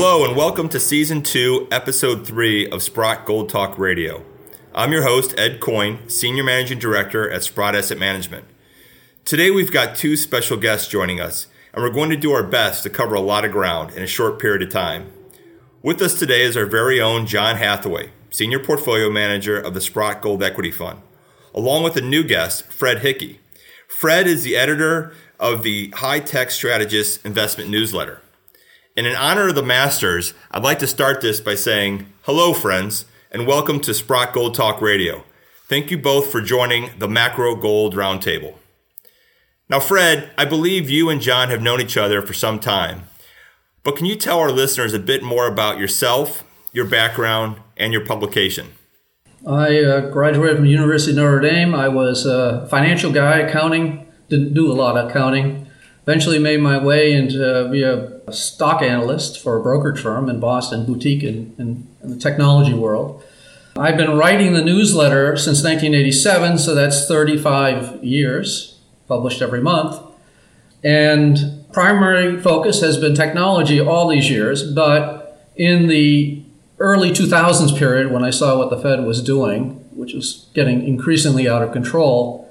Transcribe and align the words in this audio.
Hello, 0.00 0.24
and 0.24 0.36
welcome 0.36 0.68
to 0.68 0.78
Season 0.78 1.24
2, 1.24 1.66
Episode 1.72 2.24
3 2.24 2.70
of 2.70 2.84
Sprott 2.84 3.26
Gold 3.26 3.48
Talk 3.48 3.76
Radio. 3.76 4.24
I'm 4.72 4.92
your 4.92 5.02
host, 5.02 5.34
Ed 5.36 5.58
Coyne, 5.58 6.08
Senior 6.08 6.44
Managing 6.44 6.78
Director 6.78 7.28
at 7.28 7.42
Sprott 7.42 7.74
Asset 7.74 7.98
Management. 7.98 8.44
Today, 9.24 9.50
we've 9.50 9.72
got 9.72 9.96
two 9.96 10.16
special 10.16 10.56
guests 10.56 10.86
joining 10.86 11.20
us, 11.20 11.48
and 11.74 11.82
we're 11.82 11.90
going 11.90 12.10
to 12.10 12.16
do 12.16 12.30
our 12.30 12.44
best 12.44 12.84
to 12.84 12.90
cover 12.90 13.16
a 13.16 13.20
lot 13.20 13.44
of 13.44 13.50
ground 13.50 13.92
in 13.92 14.04
a 14.04 14.06
short 14.06 14.38
period 14.38 14.62
of 14.62 14.70
time. 14.70 15.10
With 15.82 16.00
us 16.00 16.16
today 16.16 16.42
is 16.42 16.56
our 16.56 16.66
very 16.66 17.00
own 17.00 17.26
John 17.26 17.56
Hathaway, 17.56 18.10
Senior 18.30 18.60
Portfolio 18.60 19.10
Manager 19.10 19.58
of 19.58 19.74
the 19.74 19.80
Sprott 19.80 20.22
Gold 20.22 20.44
Equity 20.44 20.70
Fund, 20.70 21.00
along 21.52 21.82
with 21.82 21.96
a 21.96 22.02
new 22.02 22.22
guest, 22.22 22.72
Fred 22.72 23.00
Hickey. 23.00 23.40
Fred 23.88 24.28
is 24.28 24.44
the 24.44 24.56
editor 24.56 25.12
of 25.40 25.64
the 25.64 25.90
High 25.96 26.20
Tech 26.20 26.52
Strategist 26.52 27.26
Investment 27.26 27.68
Newsletter. 27.68 28.22
And 28.98 29.06
in 29.06 29.14
honor 29.14 29.50
of 29.50 29.54
the 29.54 29.62
Masters, 29.62 30.34
I'd 30.50 30.64
like 30.64 30.80
to 30.80 30.86
start 30.88 31.20
this 31.20 31.40
by 31.40 31.54
saying, 31.54 32.12
hello, 32.22 32.52
friends, 32.52 33.04
and 33.30 33.46
welcome 33.46 33.78
to 33.82 33.94
Sprott 33.94 34.32
Gold 34.32 34.56
Talk 34.56 34.82
Radio. 34.82 35.22
Thank 35.68 35.92
you 35.92 35.98
both 35.98 36.32
for 36.32 36.40
joining 36.40 36.90
the 36.98 37.06
Macro 37.06 37.54
Gold 37.54 37.94
Roundtable. 37.94 38.56
Now, 39.68 39.78
Fred, 39.78 40.32
I 40.36 40.46
believe 40.46 40.90
you 40.90 41.10
and 41.10 41.20
John 41.20 41.48
have 41.48 41.62
known 41.62 41.80
each 41.80 41.96
other 41.96 42.22
for 42.22 42.32
some 42.32 42.58
time, 42.58 43.02
but 43.84 43.94
can 43.94 44.04
you 44.04 44.16
tell 44.16 44.40
our 44.40 44.50
listeners 44.50 44.94
a 44.94 44.98
bit 44.98 45.22
more 45.22 45.46
about 45.46 45.78
yourself, 45.78 46.42
your 46.72 46.86
background, 46.86 47.60
and 47.76 47.92
your 47.92 48.04
publication? 48.04 48.66
I 49.46 49.78
uh, 49.78 50.10
graduated 50.10 50.56
from 50.56 50.64
the 50.64 50.72
University 50.72 51.12
of 51.12 51.18
Notre 51.18 51.38
Dame. 51.38 51.72
I 51.72 51.86
was 51.86 52.26
a 52.26 52.66
financial 52.68 53.12
guy, 53.12 53.38
accounting, 53.38 54.12
didn't 54.28 54.54
do 54.54 54.72
a 54.72 54.74
lot 54.74 54.96
of 54.96 55.08
accounting. 55.08 55.67
Eventually 56.08 56.38
made 56.38 56.62
my 56.62 56.82
way 56.82 57.12
into 57.12 57.46
uh, 57.46 57.70
be 57.70 57.82
a 57.82 58.32
stock 58.32 58.80
analyst 58.80 59.42
for 59.42 59.58
a 59.58 59.62
brokerage 59.62 60.00
firm 60.00 60.30
in 60.30 60.40
Boston, 60.40 60.86
boutique 60.86 61.22
in, 61.22 61.54
in, 61.58 61.86
in 62.02 62.08
the 62.08 62.16
technology 62.16 62.72
world. 62.72 63.22
I've 63.76 63.98
been 63.98 64.16
writing 64.16 64.54
the 64.54 64.64
newsletter 64.64 65.36
since 65.36 65.62
1987, 65.62 66.56
so 66.56 66.74
that's 66.74 67.06
35 67.06 68.02
years, 68.02 68.78
published 69.06 69.42
every 69.42 69.60
month. 69.60 70.02
And 70.82 71.66
primary 71.74 72.40
focus 72.40 72.80
has 72.80 72.96
been 72.96 73.14
technology 73.14 73.78
all 73.78 74.08
these 74.08 74.30
years, 74.30 74.62
but 74.72 75.46
in 75.56 75.88
the 75.88 76.42
early 76.78 77.10
2000s 77.10 77.78
period, 77.78 78.10
when 78.10 78.24
I 78.24 78.30
saw 78.30 78.56
what 78.56 78.70
the 78.70 78.78
Fed 78.78 79.04
was 79.04 79.22
doing, 79.22 79.72
which 79.94 80.14
was 80.14 80.46
getting 80.54 80.88
increasingly 80.88 81.46
out 81.46 81.60
of 81.60 81.70
control, 81.70 82.47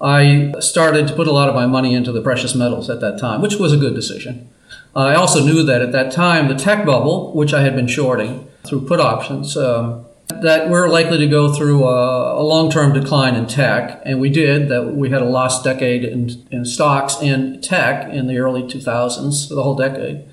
I 0.00 0.52
started 0.60 1.06
to 1.08 1.14
put 1.14 1.26
a 1.26 1.32
lot 1.32 1.48
of 1.48 1.54
my 1.54 1.66
money 1.66 1.94
into 1.94 2.12
the 2.12 2.22
precious 2.22 2.54
metals 2.54 2.88
at 2.88 3.00
that 3.00 3.18
time, 3.18 3.42
which 3.42 3.56
was 3.56 3.72
a 3.72 3.76
good 3.76 3.94
decision. 3.94 4.48
I 4.96 5.14
also 5.14 5.44
knew 5.44 5.62
that 5.62 5.82
at 5.82 5.92
that 5.92 6.10
time, 6.10 6.48
the 6.48 6.54
tech 6.54 6.84
bubble, 6.84 7.32
which 7.32 7.52
I 7.52 7.62
had 7.62 7.76
been 7.76 7.86
shorting 7.86 8.48
through 8.64 8.86
put 8.86 8.98
options, 8.98 9.56
um, 9.56 10.06
that 10.28 10.70
we're 10.70 10.88
likely 10.88 11.18
to 11.18 11.26
go 11.26 11.52
through 11.52 11.84
a, 11.84 12.40
a 12.40 12.42
long-term 12.42 12.92
decline 12.92 13.34
in 13.34 13.46
tech, 13.46 14.00
and 14.04 14.20
we 14.20 14.30
did. 14.30 14.68
That 14.68 14.94
we 14.94 15.10
had 15.10 15.22
a 15.22 15.26
lost 15.26 15.64
decade 15.64 16.04
in, 16.04 16.30
in 16.50 16.64
stocks 16.64 17.16
and 17.20 17.62
tech 17.62 18.12
in 18.12 18.26
the 18.26 18.38
early 18.38 18.62
2000s, 18.62 19.48
the 19.48 19.62
whole 19.62 19.74
decade. 19.76 20.24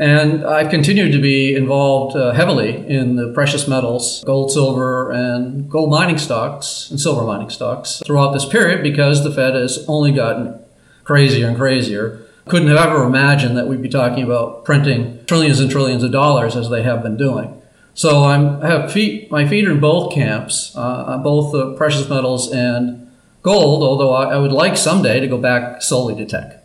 And 0.00 0.46
I've 0.46 0.70
continued 0.70 1.12
to 1.12 1.20
be 1.20 1.54
involved 1.54 2.16
uh, 2.16 2.32
heavily 2.32 2.74
in 2.88 3.16
the 3.16 3.34
precious 3.34 3.68
metals, 3.68 4.24
gold, 4.24 4.50
silver, 4.50 5.10
and 5.10 5.68
gold 5.68 5.90
mining 5.90 6.16
stocks 6.16 6.90
and 6.90 6.98
silver 6.98 7.22
mining 7.22 7.50
stocks 7.50 8.02
throughout 8.06 8.32
this 8.32 8.46
period 8.46 8.82
because 8.82 9.22
the 9.22 9.30
Fed 9.30 9.54
has 9.54 9.84
only 9.88 10.10
gotten 10.10 10.58
crazier 11.04 11.48
and 11.48 11.56
crazier. 11.58 12.22
Couldn't 12.46 12.68
have 12.68 12.78
ever 12.78 13.04
imagined 13.04 13.58
that 13.58 13.68
we'd 13.68 13.82
be 13.82 13.90
talking 13.90 14.24
about 14.24 14.64
printing 14.64 15.22
trillions 15.26 15.60
and 15.60 15.70
trillions 15.70 16.02
of 16.02 16.12
dollars 16.12 16.56
as 16.56 16.70
they 16.70 16.82
have 16.82 17.02
been 17.02 17.18
doing. 17.18 17.60
So 17.92 18.24
I'm, 18.24 18.62
I 18.62 18.68
have 18.68 18.90
feet, 18.90 19.30
my 19.30 19.46
feet 19.46 19.68
are 19.68 19.72
in 19.72 19.80
both 19.80 20.14
camps, 20.14 20.72
uh, 20.76 21.18
both 21.18 21.52
the 21.52 21.74
precious 21.74 22.08
metals 22.08 22.50
and 22.50 23.12
gold, 23.42 23.82
although 23.82 24.14
I, 24.14 24.32
I 24.32 24.38
would 24.38 24.52
like 24.52 24.78
someday 24.78 25.20
to 25.20 25.26
go 25.26 25.36
back 25.36 25.82
solely 25.82 26.14
to 26.14 26.24
tech. 26.24 26.59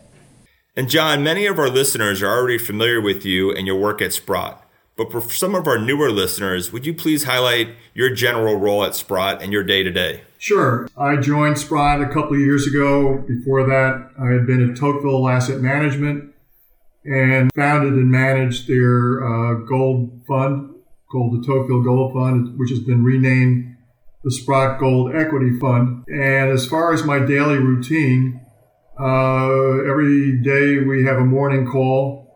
And 0.76 0.90
John, 0.90 1.24
many 1.24 1.46
of 1.46 1.58
our 1.58 1.70
listeners 1.70 2.22
are 2.22 2.30
already 2.30 2.58
familiar 2.58 3.00
with 3.00 3.24
you 3.24 3.50
and 3.50 3.66
your 3.66 3.76
work 3.76 4.02
at 4.02 4.12
Sprott. 4.12 4.62
But 4.94 5.10
for 5.10 5.22
some 5.22 5.54
of 5.54 5.66
our 5.66 5.78
newer 5.78 6.10
listeners, 6.10 6.70
would 6.70 6.84
you 6.84 6.92
please 6.92 7.24
highlight 7.24 7.68
your 7.94 8.10
general 8.10 8.56
role 8.56 8.84
at 8.84 8.94
Sprott 8.94 9.42
and 9.42 9.52
your 9.52 9.64
day 9.64 9.82
to 9.82 9.90
day? 9.90 10.22
Sure. 10.38 10.88
I 10.96 11.16
joined 11.16 11.58
Sprott 11.58 12.02
a 12.02 12.12
couple 12.12 12.34
of 12.34 12.40
years 12.40 12.66
ago. 12.66 13.24
Before 13.26 13.66
that, 13.66 14.10
I 14.20 14.32
had 14.32 14.46
been 14.46 14.70
at 14.70 14.76
Tocqueville 14.76 15.28
Asset 15.28 15.60
Management 15.60 16.34
and 17.04 17.50
founded 17.54 17.94
and 17.94 18.10
managed 18.10 18.68
their 18.68 19.24
uh, 19.24 19.54
gold 19.54 20.22
fund 20.28 20.74
called 21.10 21.40
the 21.40 21.46
Tocqueville 21.46 21.82
Gold 21.82 22.12
Fund, 22.12 22.58
which 22.58 22.70
has 22.70 22.80
been 22.80 23.04
renamed 23.04 23.76
the 24.24 24.30
Sprott 24.30 24.78
Gold 24.78 25.14
Equity 25.14 25.58
Fund. 25.58 26.04
And 26.08 26.50
as 26.50 26.66
far 26.66 26.92
as 26.92 27.04
my 27.04 27.18
daily 27.18 27.58
routine, 27.58 28.45
every 28.98 30.38
day 30.38 30.78
we 30.78 31.04
have 31.04 31.18
a 31.18 31.24
morning 31.24 31.66
call, 31.66 32.26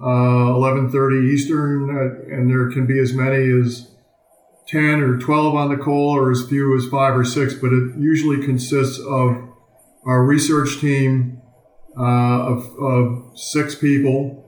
uh, 0.00 0.54
11:30 0.54 1.30
Eastern, 1.32 1.90
uh, 1.90 2.34
and 2.34 2.50
there 2.50 2.70
can 2.70 2.86
be 2.86 2.98
as 2.98 3.14
many 3.14 3.50
as 3.50 3.88
10 4.66 5.02
or 5.02 5.18
12 5.18 5.54
on 5.54 5.68
the 5.68 5.76
call, 5.76 6.16
or 6.16 6.30
as 6.30 6.46
few 6.48 6.76
as 6.76 6.86
five 6.86 7.16
or 7.16 7.24
six. 7.24 7.54
But 7.54 7.72
it 7.72 7.98
usually 7.98 8.44
consists 8.44 8.98
of 8.98 9.36
our 10.06 10.24
research 10.24 10.80
team 10.80 11.40
uh, 11.98 12.54
of, 12.54 12.70
of, 12.78 13.38
six 13.38 13.74
people 13.74 14.44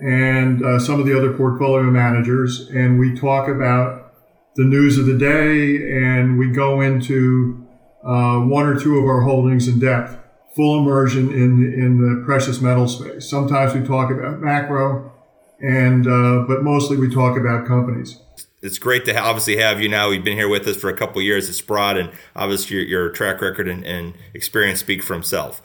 and 0.00 0.64
uh, 0.64 0.78
some 0.78 0.98
of 0.98 1.06
the 1.06 1.16
other 1.16 1.32
portfolio 1.32 1.84
managers, 1.84 2.68
and 2.70 2.98
we 2.98 3.14
talk 3.14 3.48
about 3.48 4.12
the 4.56 4.64
news 4.64 4.98
of 4.98 5.06
the 5.06 5.16
day, 5.16 5.76
and 6.02 6.38
we 6.38 6.50
go 6.50 6.80
into 6.80 7.66
uh, 8.04 8.40
one 8.40 8.66
or 8.66 8.78
two 8.78 8.98
of 8.98 9.04
our 9.04 9.20
holdings 9.20 9.68
in 9.68 9.78
depth 9.78 10.19
full 10.60 10.78
immersion 10.78 11.30
in 11.30 11.72
in 11.72 11.96
the 11.96 12.22
precious 12.26 12.60
metal 12.60 12.86
space. 12.86 13.30
Sometimes 13.30 13.72
we 13.72 13.80
talk 13.80 14.10
about 14.10 14.40
macro, 14.40 15.10
and 15.58 16.06
uh, 16.06 16.44
but 16.46 16.62
mostly 16.62 16.98
we 16.98 17.08
talk 17.08 17.38
about 17.38 17.66
companies. 17.66 18.20
It's 18.60 18.78
great 18.78 19.06
to 19.06 19.18
obviously 19.18 19.56
have 19.56 19.80
you 19.80 19.88
now. 19.88 20.10
You've 20.10 20.22
been 20.22 20.36
here 20.36 20.50
with 20.50 20.66
us 20.66 20.76
for 20.76 20.90
a 20.90 20.96
couple 20.96 21.22
years 21.22 21.48
at 21.48 21.54
Sprott, 21.54 21.96
and 21.96 22.10
obviously 22.36 22.76
your, 22.76 22.84
your 22.84 23.08
track 23.08 23.40
record 23.40 23.68
and, 23.68 23.86
and 23.86 24.12
experience 24.34 24.80
speak 24.80 25.02
for 25.02 25.14
himself. 25.14 25.62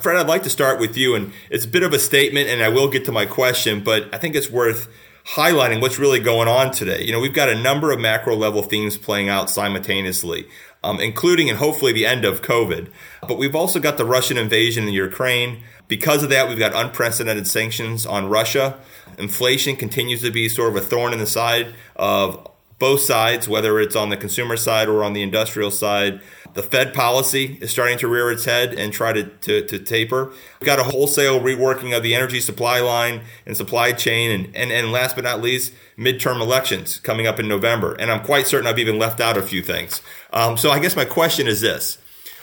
Fred, 0.00 0.16
I'd 0.16 0.26
like 0.26 0.42
to 0.42 0.50
start 0.50 0.80
with 0.80 0.96
you, 0.96 1.14
and 1.14 1.32
it's 1.48 1.64
a 1.64 1.68
bit 1.68 1.84
of 1.84 1.92
a 1.92 1.98
statement, 2.00 2.48
and 2.48 2.64
I 2.64 2.68
will 2.68 2.88
get 2.88 3.04
to 3.04 3.12
my 3.12 3.26
question, 3.26 3.84
but 3.84 4.12
I 4.12 4.18
think 4.18 4.34
it's 4.34 4.50
worth 4.50 4.88
highlighting 5.34 5.80
what's 5.80 6.00
really 6.00 6.18
going 6.18 6.48
on 6.48 6.72
today. 6.72 7.04
You 7.04 7.12
know, 7.12 7.20
we've 7.20 7.32
got 7.32 7.48
a 7.48 7.54
number 7.54 7.92
of 7.92 8.00
macro 8.00 8.34
level 8.34 8.62
themes 8.62 8.96
playing 8.96 9.28
out 9.28 9.50
simultaneously 9.50 10.48
um, 10.82 11.00
including 11.00 11.48
and 11.48 11.58
hopefully 11.58 11.92
the 11.92 12.06
end 12.06 12.24
of 12.24 12.42
COVID. 12.42 12.88
But 13.26 13.38
we've 13.38 13.56
also 13.56 13.80
got 13.80 13.96
the 13.96 14.04
Russian 14.04 14.38
invasion 14.38 14.86
in 14.86 14.94
Ukraine. 14.94 15.62
Because 15.88 16.22
of 16.22 16.30
that, 16.30 16.48
we've 16.48 16.58
got 16.58 16.74
unprecedented 16.74 17.46
sanctions 17.46 18.06
on 18.06 18.28
Russia. 18.28 18.78
Inflation 19.18 19.76
continues 19.76 20.22
to 20.22 20.30
be 20.30 20.48
sort 20.48 20.70
of 20.70 20.76
a 20.76 20.80
thorn 20.80 21.12
in 21.12 21.18
the 21.18 21.26
side 21.26 21.74
of 21.94 22.48
both 22.78 23.00
sides, 23.00 23.48
whether 23.48 23.80
it's 23.80 23.96
on 23.96 24.10
the 24.10 24.16
consumer 24.16 24.56
side 24.56 24.88
or 24.88 25.02
on 25.02 25.12
the 25.12 25.22
industrial 25.22 25.70
side. 25.70 26.20
The 26.56 26.62
Fed 26.62 26.94
policy 26.94 27.58
is 27.60 27.70
starting 27.70 27.98
to 27.98 28.08
rear 28.08 28.30
its 28.30 28.46
head 28.46 28.72
and 28.72 28.90
try 28.90 29.12
to, 29.12 29.24
to, 29.24 29.66
to, 29.66 29.78
taper. 29.78 30.32
We've 30.58 30.64
got 30.64 30.78
a 30.78 30.84
wholesale 30.84 31.38
reworking 31.38 31.94
of 31.94 32.02
the 32.02 32.14
energy 32.14 32.40
supply 32.40 32.80
line 32.80 33.20
and 33.44 33.54
supply 33.54 33.92
chain. 33.92 34.30
And, 34.30 34.56
and, 34.56 34.72
and 34.72 34.90
last 34.90 35.16
but 35.16 35.24
not 35.24 35.42
least, 35.42 35.74
midterm 35.98 36.40
elections 36.40 36.98
coming 36.98 37.26
up 37.26 37.38
in 37.38 37.46
November. 37.46 37.92
And 37.92 38.10
I'm 38.10 38.24
quite 38.24 38.46
certain 38.46 38.66
I've 38.66 38.78
even 38.78 38.98
left 38.98 39.20
out 39.20 39.36
a 39.36 39.42
few 39.42 39.62
things. 39.62 40.00
Um, 40.32 40.56
so 40.56 40.70
I 40.70 40.78
guess 40.78 40.96
my 40.96 41.04
question 41.04 41.46
is 41.46 41.60
this. 41.60 41.98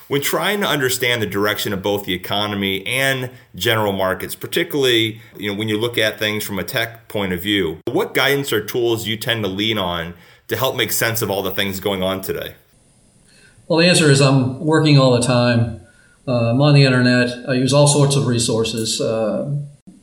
When 0.10 0.22
trying 0.22 0.62
to 0.62 0.68
understand 0.68 1.24
the 1.24 1.26
direction 1.26 1.74
of 1.74 1.82
both 1.82 2.06
the 2.06 2.14
economy 2.14 2.86
and 2.86 3.32
general 3.56 3.94
markets, 3.94 4.36
particularly 4.36 5.22
you 5.38 5.52
know 5.52 5.58
when 5.58 5.70
you 5.70 5.80
look 5.80 5.98
at 5.98 6.20
things 6.20 6.44
from 6.44 6.60
a 6.60 6.64
tech 6.64 7.08
point 7.08 7.34
of 7.34 7.42
view, 7.42 7.80
what 7.90 8.14
guidance 8.14 8.54
or 8.54 8.64
tools 8.64 9.08
you 9.08 9.18
tend 9.18 9.44
to 9.44 9.50
lean 9.50 9.80
on 9.80 10.14
to 10.50 10.56
help 10.56 10.76
make 10.76 10.92
sense 10.92 11.24
of 11.24 11.32
all 11.32 11.42
the 11.42 11.50
things 11.50 11.80
going 11.80 12.04
on 12.04 12.22
today? 12.22 12.54
Well, 13.74 13.82
the 13.82 13.88
answer 13.88 14.12
is 14.12 14.22
I'm 14.22 14.60
working 14.60 15.00
all 15.00 15.20
the 15.20 15.26
time. 15.26 15.82
Uh, 16.28 16.52
I'm 16.52 16.62
on 16.62 16.76
the 16.76 16.84
internet. 16.84 17.50
I 17.50 17.54
use 17.54 17.74
all 17.74 17.88
sorts 17.88 18.16
of 18.16 18.28
resources, 18.28 19.02
uh, 19.02 19.52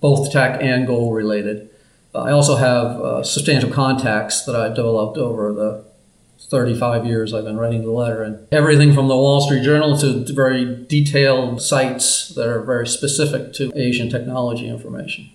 both 0.01 0.33
tech 0.33 0.61
and 0.61 0.89
goal 0.89 1.13
related. 1.13 1.71
I 2.13 2.33
also 2.33 2.57
have 2.57 2.87
uh, 3.01 3.23
substantial 3.23 3.71
contacts 3.71 4.45
that 4.47 4.57
I've 4.57 4.75
developed 4.75 5.19
over 5.19 5.53
the 5.53 5.85
35 6.41 7.07
years 7.07 7.33
I've 7.33 7.45
been 7.45 7.59
writing 7.59 7.83
the 7.83 7.93
letter, 7.93 8.25
and 8.25 8.45
everything 8.51 8.93
from 8.93 9.07
the 9.07 9.17
Wall 9.17 9.41
Street 9.41 9.63
Journal 9.63 9.97
to 9.99 10.25
very 10.35 10.85
detailed 10.87 11.63
sites 11.63 12.31
that 12.31 12.49
are 12.49 12.63
very 12.63 12.89
specific 12.89 13.53
to 13.53 13.71
Asian 13.77 14.11
technology 14.11 14.67
information. 14.67 15.31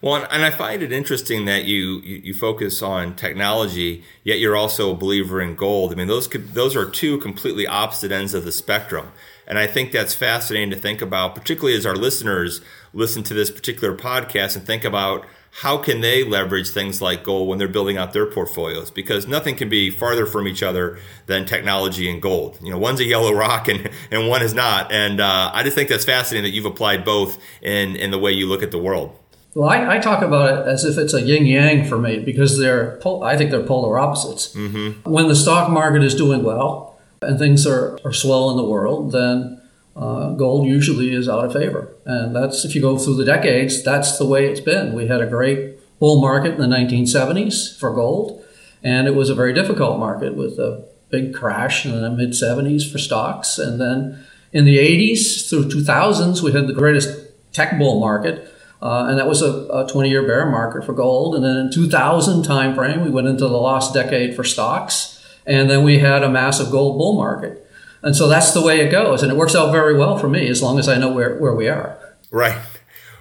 Well, 0.00 0.26
and 0.30 0.44
I 0.44 0.50
find 0.50 0.80
it 0.82 0.92
interesting 0.92 1.46
that 1.46 1.64
you, 1.64 2.00
you 2.00 2.32
focus 2.32 2.82
on 2.82 3.16
technology, 3.16 4.04
yet 4.22 4.38
you're 4.38 4.54
also 4.54 4.92
a 4.92 4.96
believer 4.96 5.40
in 5.40 5.56
gold. 5.56 5.90
I 5.92 5.96
mean, 5.96 6.06
those 6.06 6.28
could, 6.28 6.54
those 6.54 6.76
are 6.76 6.88
two 6.88 7.18
completely 7.18 7.66
opposite 7.66 8.12
ends 8.12 8.32
of 8.32 8.44
the 8.44 8.52
spectrum, 8.52 9.10
and 9.44 9.58
I 9.58 9.66
think 9.66 9.90
that's 9.90 10.14
fascinating 10.14 10.70
to 10.70 10.76
think 10.76 11.02
about, 11.02 11.34
particularly 11.34 11.76
as 11.76 11.84
our 11.84 11.96
listeners 11.96 12.60
listen 12.92 13.24
to 13.24 13.34
this 13.34 13.50
particular 13.50 13.96
podcast 13.96 14.54
and 14.54 14.64
think 14.64 14.84
about 14.84 15.26
how 15.50 15.78
can 15.78 16.00
they 16.00 16.22
leverage 16.22 16.70
things 16.70 17.02
like 17.02 17.24
gold 17.24 17.48
when 17.48 17.58
they're 17.58 17.66
building 17.66 17.96
out 17.96 18.12
their 18.12 18.26
portfolios? 18.26 18.92
Because 18.92 19.26
nothing 19.26 19.56
can 19.56 19.68
be 19.68 19.90
farther 19.90 20.26
from 20.26 20.46
each 20.46 20.62
other 20.62 20.98
than 21.26 21.44
technology 21.44 22.08
and 22.08 22.22
gold. 22.22 22.58
You 22.62 22.70
know, 22.70 22.78
one's 22.78 23.00
a 23.00 23.04
yellow 23.04 23.32
rock 23.32 23.66
and, 23.66 23.90
and 24.12 24.28
one 24.28 24.42
is 24.42 24.54
not. 24.54 24.92
And 24.92 25.20
uh, 25.20 25.50
I 25.52 25.64
just 25.64 25.74
think 25.74 25.88
that's 25.88 26.04
fascinating 26.04 26.48
that 26.48 26.54
you've 26.54 26.66
applied 26.66 27.04
both 27.04 27.42
in, 27.60 27.96
in 27.96 28.12
the 28.12 28.18
way 28.18 28.30
you 28.30 28.46
look 28.46 28.62
at 28.62 28.70
the 28.70 28.78
world. 28.78 29.17
Well, 29.54 29.68
I, 29.68 29.96
I 29.96 29.98
talk 29.98 30.22
about 30.22 30.66
it 30.66 30.68
as 30.68 30.84
if 30.84 30.98
it's 30.98 31.14
a 31.14 31.22
yin 31.22 31.46
yang 31.46 31.84
for 31.84 31.98
me 31.98 32.18
because 32.18 32.58
they're, 32.58 33.00
I 33.22 33.36
think 33.36 33.50
they're 33.50 33.62
polar 33.62 33.98
opposites. 33.98 34.54
Mm-hmm. 34.54 35.10
When 35.10 35.28
the 35.28 35.34
stock 35.34 35.70
market 35.70 36.02
is 36.02 36.14
doing 36.14 36.44
well 36.44 36.98
and 37.22 37.38
things 37.38 37.66
are, 37.66 37.98
are 38.04 38.12
swell 38.12 38.50
in 38.50 38.56
the 38.56 38.64
world, 38.64 39.12
then 39.12 39.60
uh, 39.96 40.30
gold 40.32 40.66
usually 40.66 41.12
is 41.12 41.28
out 41.28 41.44
of 41.44 41.52
favor. 41.52 41.92
And 42.04 42.36
that's, 42.36 42.64
if 42.64 42.74
you 42.74 42.80
go 42.80 42.98
through 42.98 43.16
the 43.16 43.24
decades, 43.24 43.82
that's 43.82 44.18
the 44.18 44.26
way 44.26 44.46
it's 44.46 44.60
been. 44.60 44.92
We 44.92 45.08
had 45.08 45.20
a 45.20 45.26
great 45.26 45.98
bull 45.98 46.20
market 46.20 46.54
in 46.54 46.60
the 46.60 46.76
1970s 46.76 47.76
for 47.78 47.92
gold, 47.92 48.44
and 48.82 49.08
it 49.08 49.14
was 49.16 49.28
a 49.28 49.34
very 49.34 49.52
difficult 49.52 49.98
market 49.98 50.36
with 50.36 50.58
a 50.58 50.86
big 51.10 51.34
crash 51.34 51.84
in 51.84 52.00
the 52.00 52.10
mid 52.10 52.30
70s 52.30 52.90
for 52.90 52.98
stocks. 52.98 53.58
And 53.58 53.80
then 53.80 54.24
in 54.52 54.64
the 54.64 54.78
80s 54.78 55.48
through 55.48 55.64
2000s, 55.64 56.42
we 56.42 56.52
had 56.52 56.66
the 56.66 56.72
greatest 56.72 57.18
tech 57.52 57.76
bull 57.78 57.98
market. 57.98 58.54
Uh, 58.80 59.06
and 59.08 59.18
that 59.18 59.26
was 59.26 59.42
a 59.42 59.86
20 59.90 60.08
year 60.08 60.26
bear 60.26 60.46
market 60.46 60.84
for 60.84 60.92
gold. 60.92 61.34
And 61.34 61.44
then 61.44 61.56
in 61.56 61.72
2000 61.72 62.44
timeframe, 62.44 63.04
we 63.04 63.10
went 63.10 63.26
into 63.26 63.48
the 63.48 63.58
lost 63.58 63.92
decade 63.92 64.36
for 64.36 64.44
stocks. 64.44 65.14
And 65.46 65.68
then 65.68 65.82
we 65.82 65.98
had 65.98 66.22
a 66.22 66.28
massive 66.28 66.70
gold 66.70 66.98
bull 66.98 67.16
market. 67.16 67.64
And 68.02 68.14
so 68.14 68.28
that's 68.28 68.52
the 68.52 68.62
way 68.62 68.80
it 68.80 68.90
goes. 68.90 69.22
And 69.22 69.32
it 69.32 69.36
works 69.36 69.56
out 69.56 69.72
very 69.72 69.96
well 69.96 70.16
for 70.16 70.28
me 70.28 70.48
as 70.48 70.62
long 70.62 70.78
as 70.78 70.88
I 70.88 70.98
know 70.98 71.12
where, 71.12 71.36
where 71.38 71.54
we 71.54 71.68
are. 71.68 71.98
Right. 72.30 72.58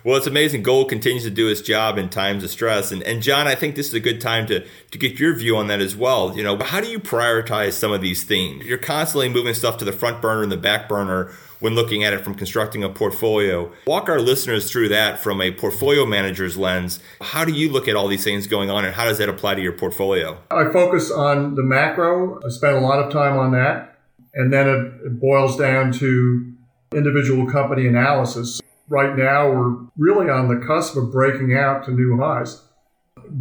Well, 0.03 0.15
it's 0.15 0.27
amazing. 0.27 0.63
Gold 0.63 0.89
continues 0.89 1.23
to 1.23 1.29
do 1.29 1.49
its 1.49 1.59
job 1.59 1.97
in 1.97 2.09
times 2.09 2.43
of 2.43 2.49
stress. 2.49 2.91
And, 2.91 3.01
and 3.03 3.21
John, 3.21 3.47
I 3.47 3.55
think 3.55 3.75
this 3.75 3.87
is 3.87 3.93
a 3.93 3.99
good 3.99 4.21
time 4.21 4.45
to, 4.47 4.65
to 4.91 4.97
get 4.97 5.19
your 5.19 5.35
view 5.35 5.57
on 5.57 5.67
that 5.67 5.81
as 5.81 5.95
well. 5.95 6.37
You 6.37 6.43
know, 6.43 6.57
how 6.57 6.79
do 6.79 6.87
you 6.87 6.99
prioritize 6.99 7.73
some 7.73 7.91
of 7.91 8.01
these 8.01 8.23
themes? 8.23 8.65
You're 8.65 8.77
constantly 8.77 9.27
moving 9.27 9.53
stuff 9.53 9.77
to 9.79 9.85
the 9.85 9.91
front 9.91 10.21
burner 10.21 10.43
and 10.43 10.51
the 10.51 10.57
back 10.57 10.87
burner 10.87 11.31
when 11.59 11.75
looking 11.75 12.03
at 12.03 12.13
it 12.13 12.23
from 12.23 12.35
constructing 12.35 12.83
a 12.83 12.89
portfolio. 12.89 13.71
Walk 13.87 14.09
our 14.09 14.19
listeners 14.19 14.69
through 14.69 14.89
that 14.89 15.19
from 15.19 15.41
a 15.41 15.51
portfolio 15.51 16.05
manager's 16.05 16.57
lens. 16.57 16.99
How 17.21 17.45
do 17.45 17.51
you 17.51 17.71
look 17.71 17.87
at 17.87 17.95
all 17.95 18.07
these 18.07 18.23
things 18.23 18.47
going 18.47 18.69
on 18.69 18.85
and 18.85 18.93
how 18.93 19.05
does 19.05 19.17
that 19.17 19.29
apply 19.29 19.55
to 19.55 19.61
your 19.61 19.73
portfolio? 19.73 20.37
I 20.51 20.71
focus 20.71 21.11
on 21.11 21.55
the 21.55 21.63
macro. 21.63 22.39
I 22.43 22.49
spend 22.49 22.77
a 22.77 22.81
lot 22.81 22.99
of 22.99 23.11
time 23.11 23.37
on 23.37 23.51
that. 23.51 23.99
And 24.33 24.53
then 24.53 24.67
it, 24.67 25.19
boils 25.19 25.57
down 25.57 25.91
to 25.93 26.53
individual 26.93 27.47
company 27.47 27.87
analysis. 27.87 28.61
Right 28.87 29.15
now, 29.17 29.49
we're 29.49 29.87
really 29.97 30.29
on 30.29 30.47
the 30.47 30.63
cusp 30.65 30.95
of 30.95 31.11
breaking 31.11 31.55
out 31.55 31.85
to 31.85 31.91
new 31.91 32.17
highs. 32.17 32.61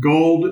Gold, 0.01 0.45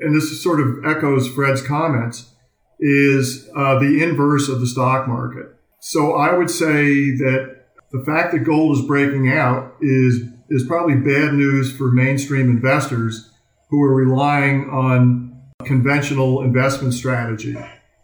and 0.00 0.14
this 0.14 0.42
sort 0.42 0.60
of 0.60 0.84
echoes 0.84 1.28
Fred's 1.28 1.62
comments, 1.62 2.30
is 2.78 3.48
uh, 3.56 3.78
the 3.78 4.02
inverse 4.02 4.48
of 4.48 4.60
the 4.60 4.66
stock 4.66 5.08
market. 5.08 5.55
So 5.88 6.14
I 6.14 6.36
would 6.36 6.50
say 6.50 7.12
that 7.12 7.66
the 7.92 8.02
fact 8.04 8.32
that 8.32 8.40
gold 8.40 8.76
is 8.76 8.84
breaking 8.84 9.30
out 9.30 9.76
is 9.80 10.20
is 10.50 10.64
probably 10.64 10.96
bad 10.96 11.34
news 11.34 11.70
for 11.70 11.92
mainstream 11.92 12.50
investors 12.50 13.30
who 13.70 13.80
are 13.84 13.94
relying 13.94 14.68
on 14.68 15.40
conventional 15.64 16.42
investment 16.42 16.92
strategy. 16.92 17.56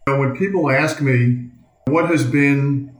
When 0.07 0.37
people 0.37 0.71
ask 0.71 1.01
me 1.01 1.51
what 1.89 2.09
has 2.09 2.25
been 2.25 2.97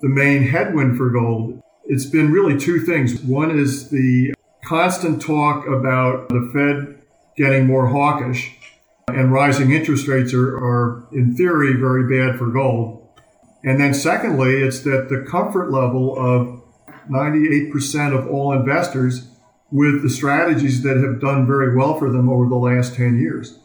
the 0.00 0.08
main 0.08 0.42
headwind 0.42 0.96
for 0.96 1.10
gold? 1.10 1.60
It's 1.84 2.06
been 2.06 2.32
really 2.32 2.58
two 2.58 2.80
things. 2.80 3.20
One 3.22 3.56
is 3.56 3.90
the 3.90 4.34
constant 4.64 5.22
talk 5.22 5.64
about 5.68 6.28
the 6.30 6.50
Fed 6.52 7.00
getting 7.36 7.68
more 7.68 7.86
hawkish 7.86 8.50
and 9.06 9.32
rising 9.32 9.70
interest 9.70 10.08
rates 10.08 10.34
are, 10.34 10.56
are 10.56 11.06
in 11.12 11.36
theory 11.36 11.74
very 11.74 12.08
bad 12.08 12.36
for 12.36 12.48
gold. 12.48 13.03
And 13.64 13.80
then 13.80 13.94
secondly, 13.94 14.62
it's 14.62 14.80
that 14.80 15.08
the 15.08 15.26
comfort 15.28 15.72
level 15.72 16.14
of 16.18 16.62
98% 17.10 18.16
of 18.16 18.28
all 18.28 18.52
investors 18.52 19.26
with 19.70 20.02
the 20.02 20.10
strategies 20.10 20.82
that 20.82 20.96
have 20.98 21.20
done 21.20 21.46
very 21.46 21.74
well 21.74 21.98
for 21.98 22.10
them 22.10 22.28
over 22.28 22.48
the 22.48 22.54
last 22.54 22.94
10 22.94 23.18
years. 23.18 23.58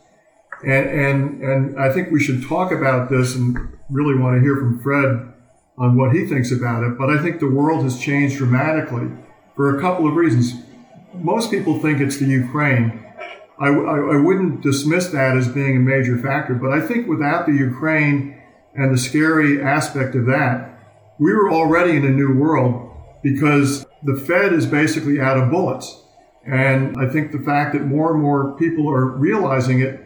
And, 0.66 0.90
and, 0.90 1.44
and 1.44 1.80
I 1.80 1.92
think 1.92 2.12
we 2.12 2.20
should 2.20 2.48
talk 2.48 2.72
about 2.72 3.10
this 3.10 3.36
and 3.36 3.58
really 3.90 4.16
want 4.18 4.36
to 4.36 4.42
hear 4.42 4.56
from 4.56 4.82
Fred 4.82 5.34
on 5.78 5.98
what 5.98 6.14
he 6.14 6.26
thinks 6.26 6.52
about 6.52 6.84
it. 6.84 6.98
But 6.98 7.10
I 7.10 7.22
think 7.22 7.40
the 7.40 7.50
world 7.50 7.84
has 7.84 8.00
changed 8.00 8.38
dramatically 8.38 9.10
for 9.56 9.78
a 9.78 9.82
couple 9.82 10.08
of 10.08 10.16
reasons. 10.16 10.54
Most 11.14 11.52
people 11.52 11.80
think 11.80 12.00
it's 12.00 12.18
the 12.18 12.26
Ukraine. 12.26 13.06
I, 13.60 13.68
I, 13.68 13.98
I 14.14 14.16
wouldn't 14.16 14.62
dismiss 14.62 15.08
that 15.10 15.36
as 15.36 15.48
being 15.50 15.78
a 15.78 15.80
major 15.80 16.18
factor, 16.18 16.54
but 16.54 16.72
I 16.72 16.80
think 16.80 17.08
without 17.08 17.46
the 17.46 17.54
Ukraine 17.54 18.39
and 18.80 18.94
the 18.94 18.98
scary 18.98 19.62
aspect 19.62 20.16
of 20.16 20.26
that, 20.28 20.80
we 21.20 21.34
were 21.34 21.52
already 21.52 21.98
in 21.98 22.06
a 22.06 22.10
new 22.10 22.34
world 22.34 22.96
because 23.22 23.86
the 24.04 24.16
Fed 24.16 24.54
is 24.54 24.66
basically 24.66 25.20
out 25.20 25.38
of 25.38 25.52
bullets. 25.52 26.02
And 26.46 26.96
I 26.98 27.10
think 27.10 27.34
the 27.34 27.40
fact 27.40 27.74
that 27.74 27.82
more 27.82 28.14
and 28.14 28.22
more 28.22 28.56
people 28.58 28.90
are 28.90 29.06
realizing 29.06 29.82
it 29.82 30.02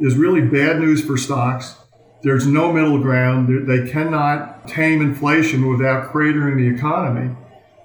is 0.00 0.16
really 0.16 0.40
bad 0.40 0.80
news 0.80 1.04
for 1.04 1.16
stocks. 1.16 1.76
There's 2.22 2.48
no 2.48 2.72
middle 2.72 3.00
ground. 3.00 3.68
They 3.68 3.88
cannot 3.88 4.66
tame 4.66 5.02
inflation 5.02 5.68
without 5.68 6.12
cratering 6.12 6.56
the 6.56 6.66
economy. 6.66 7.36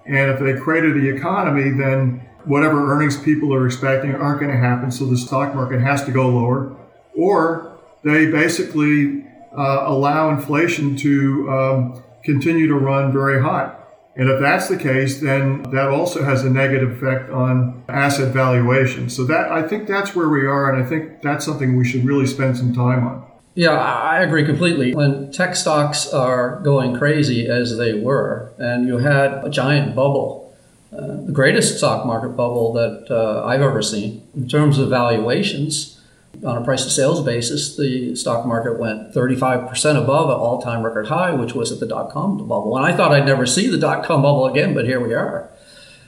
And 0.08 0.32
if 0.32 0.40
they 0.40 0.60
crater 0.60 0.92
the 0.92 1.08
economy, 1.08 1.70
then 1.70 2.28
whatever 2.46 2.92
earnings 2.92 3.16
people 3.16 3.54
are 3.54 3.68
expecting 3.68 4.16
aren't 4.16 4.40
going 4.40 4.52
to 4.52 4.58
happen. 4.58 4.90
So 4.90 5.06
the 5.06 5.18
stock 5.18 5.54
market 5.54 5.82
has 5.82 6.04
to 6.06 6.12
go 6.12 6.28
lower. 6.30 6.76
Or 7.16 7.80
they 8.04 8.32
basically 8.32 9.28
uh, 9.58 9.84
allow 9.86 10.30
inflation 10.30 10.96
to 10.98 11.50
um, 11.50 12.04
continue 12.24 12.68
to 12.68 12.76
run 12.76 13.12
very 13.12 13.42
hot. 13.42 13.78
And 14.16 14.30
if 14.30 14.42
that's 14.42 14.68
the 14.68 14.78
case, 14.78 15.22
then 15.22 15.64
that 15.72 15.88
also 15.88 16.24
has 16.24 16.44
a 16.44 16.50
negative 16.50 16.92
effect 16.92 17.30
on 17.32 17.84
asset 17.88 18.34
valuation. 18.34 19.10
So 19.10 19.24
that 19.26 19.52
I 19.52 19.66
think 19.68 19.88
that's 19.88 20.16
where 20.16 20.28
we 20.28 20.46
are, 20.46 20.72
and 20.72 20.84
I 20.84 20.88
think 20.88 21.22
that's 21.22 21.46
something 21.46 21.78
we 21.78 21.86
should 21.86 22.04
really 22.04 22.28
spend 22.28 22.58
some 22.58 22.74
time 22.74 23.08
on. 23.08 23.26
Yeah, 23.56 23.72
I 23.72 24.20
agree 24.20 24.46
completely. 24.46 24.94
When 24.94 25.32
tech 25.32 25.56
stocks 25.56 26.12
are 26.14 26.60
going 26.62 26.98
crazy 26.98 27.48
as 27.48 27.78
they 27.78 27.94
were, 27.94 28.52
and 28.58 28.88
you 28.88 28.98
had 28.98 29.44
a 29.46 29.50
giant 29.50 29.96
bubble, 29.96 30.54
uh, 30.94 31.26
the 31.26 31.32
greatest 31.34 31.78
stock 31.78 32.06
market 32.06 32.30
bubble 32.30 32.74
that 32.74 33.08
uh, 33.10 33.46
I've 33.46 33.62
ever 33.62 33.82
seen 33.82 34.28
in 34.36 34.48
terms 34.48 34.78
of 34.78 34.90
valuations, 34.90 36.01
on 36.44 36.58
a 36.58 36.64
price 36.64 36.84
to 36.86 36.90
sales 36.90 37.24
basis, 37.24 37.76
the 37.76 38.16
stock 38.16 38.46
market 38.46 38.80
went 38.80 39.14
35% 39.14 40.04
above 40.04 40.30
an 40.30 40.36
all 40.36 40.62
time 40.62 40.84
record 40.84 41.08
high, 41.08 41.32
which 41.34 41.54
was 41.54 41.72
at 41.72 41.80
the 41.80 41.86
dot 41.86 42.12
com 42.12 42.38
bubble. 42.38 42.78
And 42.78 42.86
I 42.86 42.96
thought 42.96 43.12
I'd 43.12 43.26
never 43.26 43.46
see 43.46 43.68
the 43.68 43.78
dot 43.78 44.04
com 44.04 44.24
bubble 44.24 44.48
again, 44.48 44.74
but 44.74 44.86
here 44.86 45.00
we 45.00 45.14
are. 45.14 45.50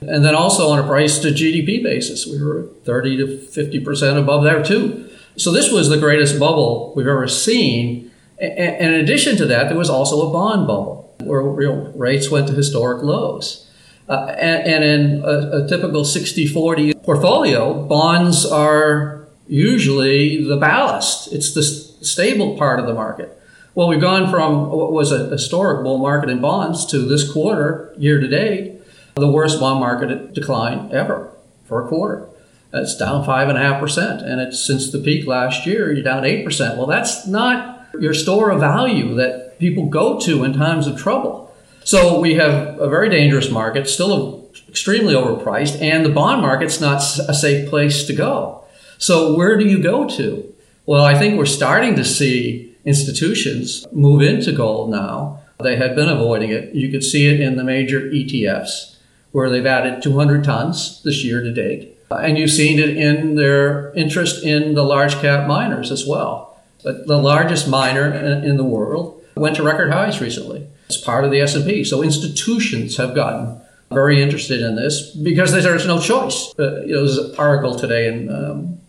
And 0.01 0.25
then 0.25 0.35
also 0.35 0.69
on 0.69 0.79
a 0.79 0.83
price 0.87 1.19
to 1.19 1.29
GDP 1.29 1.81
basis, 1.81 2.25
we 2.25 2.41
were 2.41 2.63
30 2.83 3.17
to 3.17 3.25
50% 3.25 4.17
above 4.17 4.43
there 4.43 4.63
too. 4.63 5.09
So 5.37 5.51
this 5.51 5.71
was 5.71 5.89
the 5.89 5.97
greatest 5.97 6.39
bubble 6.39 6.93
we've 6.95 7.07
ever 7.07 7.27
seen. 7.27 8.11
And 8.39 8.93
in 8.93 8.93
addition 8.95 9.37
to 9.37 9.45
that, 9.45 9.69
there 9.69 9.77
was 9.77 9.89
also 9.89 10.27
a 10.29 10.33
bond 10.33 10.67
bubble 10.67 11.15
where 11.21 11.41
real 11.41 11.91
rates 11.95 12.29
went 12.29 12.47
to 12.47 12.53
historic 12.53 13.03
lows. 13.03 13.69
Uh, 14.09 14.35
and, 14.37 14.67
and, 14.67 14.83
in 14.83 15.23
a, 15.23 15.63
a 15.63 15.67
typical 15.69 16.03
60 16.03 16.47
40 16.47 16.93
portfolio, 16.95 17.85
bonds 17.85 18.45
are 18.45 19.22
usually 19.47 20.43
the 20.43 20.57
ballast. 20.57 21.31
It's 21.33 21.53
the 21.53 21.63
stable 21.63 22.57
part 22.57 22.79
of 22.79 22.85
the 22.85 22.93
market. 22.93 23.39
Well, 23.75 23.87
we've 23.87 24.01
gone 24.01 24.29
from 24.29 24.69
what 24.69 24.91
was 24.91 25.11
a 25.11 25.27
historic 25.29 25.83
bull 25.83 25.97
market 25.97 26.29
in 26.29 26.41
bonds 26.41 26.85
to 26.87 26.99
this 26.99 27.31
quarter, 27.31 27.93
year 27.97 28.19
to 28.19 28.27
date, 28.27 28.81
the 29.15 29.29
worst 29.29 29.59
bond 29.59 29.79
market 29.79 30.33
decline 30.33 30.91
ever 30.91 31.31
for 31.65 31.83
a 31.83 31.87
quarter. 31.87 32.27
It's 32.71 32.97
down 32.97 33.23
five 33.23 33.49
and 33.49 34.41
it's 34.41 34.63
since 34.63 34.91
the 34.91 34.97
peak 34.99 35.27
last 35.27 35.65
year, 35.65 35.91
you're 35.91 36.03
down 36.03 36.25
eight 36.25 36.43
percent. 36.43 36.77
Well, 36.77 36.87
that's 36.87 37.27
not 37.27 37.87
your 37.99 38.13
store 38.13 38.49
of 38.49 38.59
value 38.59 39.13
that 39.15 39.59
people 39.59 39.87
go 39.87 40.19
to 40.21 40.43
in 40.43 40.53
times 40.53 40.87
of 40.87 40.97
trouble. 40.97 41.53
So 41.83 42.19
we 42.19 42.35
have 42.35 42.79
a 42.79 42.89
very 42.89 43.09
dangerous 43.09 43.51
market, 43.51 43.87
still 43.87 44.49
extremely 44.67 45.13
overpriced, 45.13 45.81
and 45.81 46.05
the 46.05 46.09
bond 46.09 46.41
market's 46.41 46.79
not 46.81 46.97
a 47.27 47.33
safe 47.33 47.69
place 47.69 48.05
to 48.05 48.13
go. 48.13 48.62
So 48.97 49.35
where 49.35 49.57
do 49.57 49.65
you 49.65 49.81
go 49.81 50.07
to? 50.09 50.53
Well, 50.85 51.03
I 51.03 51.17
think 51.17 51.37
we're 51.37 51.45
starting 51.45 51.95
to 51.95 52.05
see 52.05 52.75
institutions 52.85 53.85
move 53.91 54.21
into 54.21 54.51
gold 54.51 54.91
now. 54.91 55.39
They 55.61 55.77
had 55.77 55.95
been 55.95 56.09
avoiding 56.09 56.49
it. 56.49 56.75
You 56.75 56.91
could 56.91 57.03
see 57.03 57.27
it 57.27 57.39
in 57.39 57.55
the 57.55 57.63
major 57.63 58.01
ETFs, 58.01 58.97
where 59.31 59.49
they've 59.49 59.65
added 59.65 60.03
200 60.03 60.43
tons 60.43 61.01
this 61.03 61.23
year 61.23 61.41
to 61.41 61.53
date. 61.53 61.97
And 62.11 62.37
you've 62.37 62.51
seen 62.51 62.79
it 62.79 62.97
in 62.97 63.35
their 63.35 63.93
interest 63.93 64.43
in 64.43 64.75
the 64.75 64.83
large 64.83 65.15
cap 65.15 65.47
miners 65.47 65.91
as 65.91 66.05
well. 66.05 66.61
But 66.83 67.07
the 67.07 67.17
largest 67.17 67.67
miner 67.67 68.13
in 68.13 68.57
the 68.57 68.63
world 68.63 69.23
went 69.35 69.55
to 69.55 69.63
record 69.63 69.91
highs 69.91 70.21
recently. 70.21 70.67
It's 70.87 70.97
part 70.97 71.23
of 71.23 71.31
the 71.31 71.39
S&P. 71.39 71.83
So 71.85 72.03
institutions 72.03 72.97
have 72.97 73.15
gotten 73.15 73.59
very 73.91 74.21
interested 74.21 74.61
in 74.61 74.75
this 74.75 75.11
because 75.11 75.51
there's 75.51 75.87
no 75.87 75.99
choice. 75.99 76.53
Uh, 76.59 76.81
you 76.81 76.93
know, 76.93 77.05
there's 77.05 77.17
an 77.17 77.35
article 77.37 77.75
today 77.75 78.07
in 78.07 78.29
um, 78.29 78.79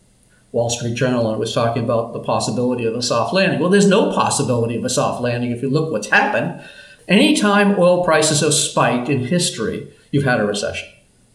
Wall 0.54 0.70
Street 0.70 0.94
Journal 0.94 1.26
and 1.26 1.34
it 1.34 1.40
was 1.40 1.52
talking 1.52 1.82
about 1.82 2.12
the 2.12 2.20
possibility 2.20 2.84
of 2.84 2.94
a 2.94 3.02
soft 3.02 3.34
landing. 3.34 3.58
Well, 3.58 3.70
there's 3.70 3.88
no 3.88 4.12
possibility 4.12 4.76
of 4.76 4.84
a 4.84 4.88
soft 4.88 5.20
landing 5.20 5.50
if 5.50 5.62
you 5.62 5.68
look 5.68 5.90
what's 5.90 6.11
happened. 6.11 6.62
Anytime 7.08 7.76
oil 7.76 8.04
prices 8.04 8.40
have 8.40 8.54
spiked 8.54 9.08
in 9.08 9.26
history, 9.26 9.92
you've 10.12 10.25
had 10.25 10.38
a 10.38 10.46
recession. 10.46 10.88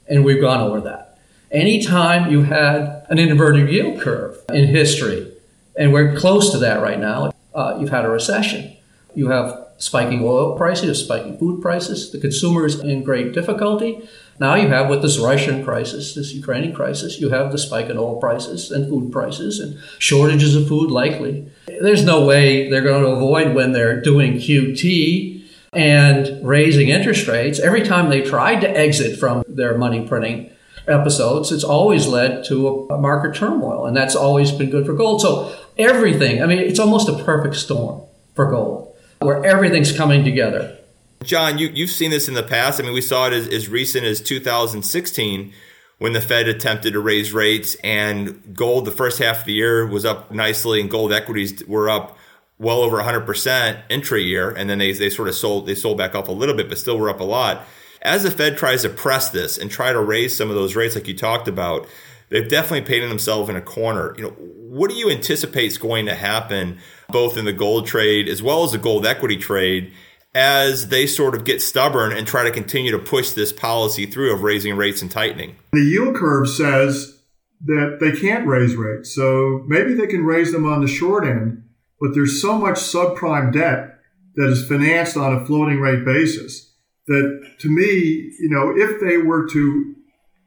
And 0.08 0.24
we've 0.24 0.40
gone 0.40 0.62
over 0.62 0.80
that. 0.82 1.20
Anytime 1.52 2.32
you 2.32 2.44
had 2.44 3.06
an 3.10 3.20
inverted 3.20 3.70
yield 3.70 4.00
curve 4.00 4.38
in 4.54 4.68
history, 4.68 5.30
and 5.78 5.92
we're 5.92 6.16
close 6.16 6.52
to 6.54 6.58
that 6.60 6.82
right 6.82 7.00
now, 7.00 7.34
uh, 7.54 7.78
you've 7.78 7.90
had 7.90 8.06
a 8.06 8.10
recession. 8.10 8.74
You 9.16 9.30
have 9.32 9.68
spiking 9.80 10.22
oil 10.24 10.56
prices, 10.56 11.04
spiking 11.04 11.38
food 11.38 11.62
prices. 11.62 12.12
The 12.12 12.20
consumer 12.20 12.66
is 12.66 12.80
in 12.80 13.04
great 13.04 13.34
difficulty. 13.34 14.08
Now 14.38 14.56
you 14.56 14.68
have 14.68 14.90
with 14.90 15.02
this 15.02 15.18
Russian 15.18 15.64
crisis, 15.64 16.16
this 16.16 16.34
Ukrainian 16.34 16.74
crisis, 16.74 17.20
you 17.20 17.30
have 17.30 17.52
the 17.52 17.58
spike 17.58 17.90
in 17.90 17.98
oil 17.98 18.20
prices 18.20 18.72
and 18.72 18.88
food 18.88 19.12
prices 19.12 19.60
and 19.60 19.78
shortages 19.98 20.56
of 20.56 20.68
food 20.68 20.92
likely. 20.92 21.50
There's 21.68 22.06
no 22.06 22.26
way 22.26 22.70
they're 22.70 22.82
going 22.82 23.04
to 23.04 23.10
avoid 23.10 23.56
when 23.56 23.72
they're 23.72 24.02
doing 24.02 24.34
QT 24.34 25.44
and 25.74 26.46
raising 26.46 26.90
interest 26.90 27.28
rates. 27.28 27.60
Every 27.60 27.84
time 27.84 28.10
they 28.10 28.22
tried 28.22 28.62
to 28.62 28.70
exit 28.70 29.18
from 29.20 29.44
their 29.48 29.78
money 29.78 30.06
printing 30.08 30.52
episodes, 30.88 31.52
it's 31.52 31.64
always 31.64 32.08
led 32.08 32.44
to 32.46 32.88
a 32.90 32.98
market 32.98 33.36
turmoil, 33.36 33.86
and 33.86 33.96
that's 33.96 34.16
always 34.16 34.52
been 34.52 34.70
good 34.70 34.86
for 34.86 34.94
gold. 34.94 35.22
So 35.22 35.56
everything, 35.78 36.42
I 36.42 36.48
mean, 36.48 36.60
it's 36.60 36.80
almost 36.80 37.08
a 37.08 37.24
perfect 37.24 37.56
storm 37.56 38.02
for 38.36 38.50
gold 38.50 38.89
where 39.20 39.44
everything's 39.46 39.96
coming 39.96 40.24
together. 40.24 40.78
John, 41.24 41.58
you, 41.58 41.68
you've 41.68 41.90
seen 41.90 42.12
this 42.12 42.28
in 42.28 42.34
the 42.34 42.44
past. 42.44 42.80
I 42.80 42.84
mean, 42.84 42.94
we 42.94 43.02
saw 43.02 43.28
it 43.28 43.34
as, 43.34 43.48
as 43.50 43.68
recent 43.68 44.06
as 44.06 44.22
2016 44.22 45.54
when 45.98 46.14
the 46.14 46.22
Fed 46.22 46.48
attempted 46.48 46.94
to 46.94 47.00
raise 47.00 47.34
rates 47.34 47.76
and 47.84 48.56
gold 48.56 48.86
the 48.86 48.92
first 48.92 49.20
half 49.20 49.40
of 49.40 49.46
the 49.46 49.54
year 49.54 49.86
was 49.86 50.06
up 50.06 50.32
nicely 50.32 50.80
and 50.80 50.90
gold 50.90 51.12
equities 51.12 51.62
were 51.68 51.90
up 51.90 52.18
well 52.58 52.82
over 52.82 52.98
100% 52.98 53.82
intra 53.90 54.20
year 54.20 54.50
and 54.50 54.70
then 54.70 54.78
they, 54.78 54.94
they 54.94 55.10
sort 55.10 55.28
of 55.28 55.36
sold 55.36 55.66
they 55.68 55.76
sold 55.76 55.98
back 55.98 56.16
off 56.16 56.28
a 56.28 56.32
little 56.32 56.56
bit 56.56 56.70
but 56.70 56.78
still 56.78 56.98
were 56.98 57.10
up 57.10 57.20
a 57.20 57.26
lot. 57.26 57.66
As 58.02 58.24
the 58.24 58.32
Fed 58.32 58.58
tries 58.58 58.84
to 58.84 58.90
press 58.90 59.30
this 59.30 59.58
and 59.58 59.70
try 59.70 59.92
to 59.92 60.00
raise 60.00 60.34
some 60.34 60.50
of 60.50 60.56
those 60.56 60.74
rates 60.74 60.96
like 60.96 61.10
you 61.10 61.18
talked 61.18 61.50
about, 61.50 61.86
they've 62.30 62.48
definitely 62.48 62.88
painted 62.88 63.10
themselves 63.10 63.50
in 63.50 63.58
a 63.58 63.62
corner. 63.62 64.16
You 64.18 64.24
know, 64.24 64.30
what 64.30 64.90
do 64.90 64.96
you 64.96 65.10
anticipate 65.10 65.66
is 65.66 65.78
going 65.78 66.06
to 66.06 66.16
happen 66.16 66.80
both 67.12 67.38
in 67.38 67.46
the 67.46 67.54
gold 67.54 67.88
trade 67.88 68.28
as 68.28 68.42
well 68.42 68.64
as 68.64 68.72
the 68.72 68.78
gold 68.78 69.06
equity 69.06 69.38
trade 69.38 69.94
as 70.36 70.90
they 70.90 71.08
sort 71.08 71.36
of 71.36 71.44
get 71.44 71.62
stubborn 71.62 72.12
and 72.12 72.28
try 72.28 72.44
to 72.44 72.52
continue 72.52 72.92
to 72.92 73.00
push 73.00 73.32
this 73.32 73.52
policy 73.52 74.06
through 74.06 74.34
of 74.34 74.44
raising 74.44 74.76
rates 74.76 75.02
and 75.02 75.12
tightening? 75.12 75.56
The 75.72 75.82
yield 75.82 76.16
curve 76.16 76.50
says 76.50 77.20
that 77.66 77.98
they 78.00 78.12
can't 78.12 78.48
raise 78.48 78.76
rates. 78.76 79.14
So 79.14 79.64
maybe 79.68 79.94
they 79.94 80.08
can 80.08 80.24
raise 80.24 80.52
them 80.52 80.66
on 80.66 80.82
the 80.82 80.88
short 80.88 81.26
end, 81.26 81.64
but 82.00 82.14
there's 82.14 82.42
so 82.42 82.58
much 82.58 82.76
subprime 82.76 83.52
debt 83.52 84.00
that 84.36 84.50
is 84.50 84.68
financed 84.68 85.18
on 85.18 85.34
a 85.34 85.46
floating 85.46 85.80
rate 85.80 86.06
basis 86.06 86.74
that 87.08 87.56
to 87.60 87.70
me, 87.70 87.92
you 88.40 88.50
know, 88.50 88.72
if 88.76 89.02
they 89.02 89.18
were 89.18 89.48
to 89.50 89.96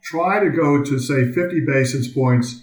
try 0.02 0.42
to 0.42 0.50
go 0.50 0.83
to 0.83 0.99
say 0.99 1.31
50 1.31 1.61
basis 1.66 2.09
points 2.09 2.62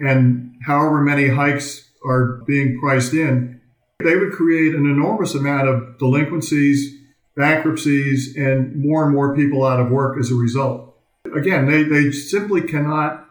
and 0.00 0.54
however 0.66 1.00
many 1.00 1.28
hikes 1.28 1.85
are 2.06 2.42
being 2.46 2.78
priced 2.78 3.12
in, 3.12 3.60
they 4.02 4.16
would 4.16 4.32
create 4.32 4.74
an 4.74 4.86
enormous 4.86 5.34
amount 5.34 5.68
of 5.68 5.98
delinquencies, 5.98 6.94
bankruptcies, 7.34 8.36
and 8.36 8.76
more 8.76 9.04
and 9.04 9.14
more 9.14 9.34
people 9.34 9.64
out 9.64 9.80
of 9.80 9.90
work 9.90 10.18
as 10.18 10.30
a 10.30 10.34
result. 10.34 10.94
Again, 11.34 11.66
they, 11.66 11.82
they 11.82 12.10
simply 12.10 12.62
cannot 12.62 13.26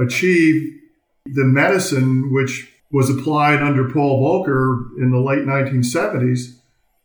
achieve 0.00 0.78
the 1.26 1.44
medicine 1.44 2.32
which 2.32 2.72
was 2.92 3.10
applied 3.10 3.62
under 3.62 3.90
Paul 3.90 4.20
Volcker 4.22 4.98
in 4.98 5.10
the 5.10 5.20
late 5.20 5.46
1970s 5.46 6.56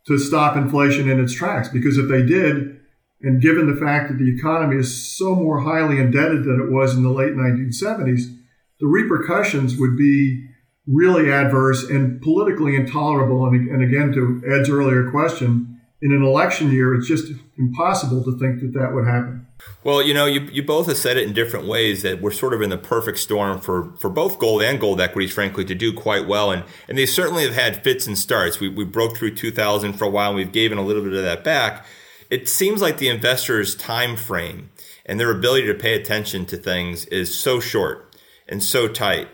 to 0.07 0.17
stop 0.17 0.55
inflation 0.55 1.09
in 1.09 1.19
its 1.19 1.33
tracks. 1.33 1.67
Because 1.69 1.97
if 1.97 2.09
they 2.09 2.23
did, 2.23 2.79
and 3.21 3.41
given 3.41 3.67
the 3.67 3.79
fact 3.79 4.09
that 4.09 4.17
the 4.17 4.35
economy 4.35 4.77
is 4.77 4.95
so 5.17 5.35
more 5.35 5.61
highly 5.61 5.99
indebted 5.99 6.43
than 6.43 6.59
it 6.61 6.71
was 6.71 6.95
in 6.95 7.03
the 7.03 7.09
late 7.09 7.33
1970s, 7.33 8.35
the 8.79 8.87
repercussions 8.87 9.77
would 9.77 9.97
be 9.97 10.47
really 10.87 11.31
adverse 11.31 11.83
and 11.83 12.21
politically 12.21 12.75
intolerable. 12.75 13.45
And, 13.45 13.69
and 13.69 13.83
again, 13.83 14.11
to 14.13 14.41
Ed's 14.47 14.69
earlier 14.69 15.09
question, 15.09 15.81
in 16.01 16.13
an 16.13 16.23
election 16.23 16.71
year, 16.71 16.93
it's 16.93 17.07
just 17.07 17.31
impossible 17.57 18.23
to 18.23 18.37
think 18.37 18.61
that 18.61 18.79
that 18.79 18.93
would 18.93 19.07
happen. 19.07 19.47
Well, 19.83 20.01
you 20.01 20.13
know, 20.13 20.25
you, 20.25 20.41
you 20.51 20.63
both 20.63 20.87
have 20.87 20.97
said 20.97 21.17
it 21.17 21.27
in 21.27 21.33
different 21.33 21.67
ways 21.67 22.01
that 22.01 22.21
we're 22.21 22.31
sort 22.31 22.53
of 22.53 22.61
in 22.61 22.69
the 22.69 22.77
perfect 22.77 23.19
storm 23.19 23.61
for, 23.61 23.95
for 23.97 24.09
both 24.09 24.37
gold 24.37 24.61
and 24.61 24.79
gold 24.79 24.99
equities, 24.99 25.33
frankly, 25.33 25.63
to 25.65 25.75
do 25.75 25.93
quite 25.93 26.27
well. 26.27 26.51
And, 26.51 26.63
and 26.87 26.97
they 26.97 27.05
certainly 27.05 27.43
have 27.43 27.53
had 27.55 27.83
fits 27.83 28.05
and 28.05 28.17
starts. 28.17 28.59
We, 28.59 28.69
we 28.69 28.83
broke 28.83 29.17
through 29.17 29.35
2000 29.35 29.93
for 29.93 30.05
a 30.05 30.09
while 30.09 30.29
and 30.29 30.35
we've 30.35 30.51
given 30.51 30.77
a 30.77 30.83
little 30.83 31.03
bit 31.03 31.13
of 31.13 31.23
that 31.23 31.43
back. 31.43 31.85
It 32.29 32.49
seems 32.49 32.81
like 32.81 32.97
the 32.97 33.09
investor's 33.09 33.75
time 33.75 34.15
frame 34.15 34.71
and 35.05 35.19
their 35.19 35.31
ability 35.31 35.67
to 35.67 35.75
pay 35.75 35.93
attention 35.93 36.45
to 36.47 36.57
things 36.57 37.05
is 37.05 37.33
so 37.33 37.59
short 37.59 38.15
and 38.47 38.63
so 38.63 38.87
tight. 38.87 39.27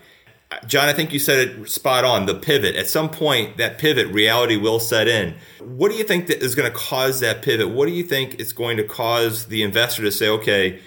John, 0.67 0.89
I 0.89 0.93
think 0.93 1.13
you 1.13 1.19
said 1.19 1.39
it 1.39 1.69
spot 1.69 2.03
on. 2.03 2.25
The 2.25 2.35
pivot. 2.35 2.75
At 2.75 2.87
some 2.87 3.09
point, 3.09 3.57
that 3.57 3.77
pivot, 3.77 4.07
reality 4.07 4.57
will 4.57 4.79
set 4.79 5.07
in. 5.07 5.35
What 5.59 5.91
do 5.91 5.97
you 5.97 6.03
think 6.03 6.27
that 6.27 6.43
is 6.43 6.55
going 6.55 6.69
to 6.69 6.77
cause 6.77 7.21
that 7.21 7.41
pivot? 7.41 7.69
What 7.69 7.85
do 7.85 7.93
you 7.93 8.03
think 8.03 8.39
is 8.39 8.51
going 8.51 8.77
to 8.77 8.83
cause 8.83 9.47
the 9.47 9.63
investor 9.63 10.01
to 10.03 10.11
say, 10.11 10.27
okay, 10.27 10.81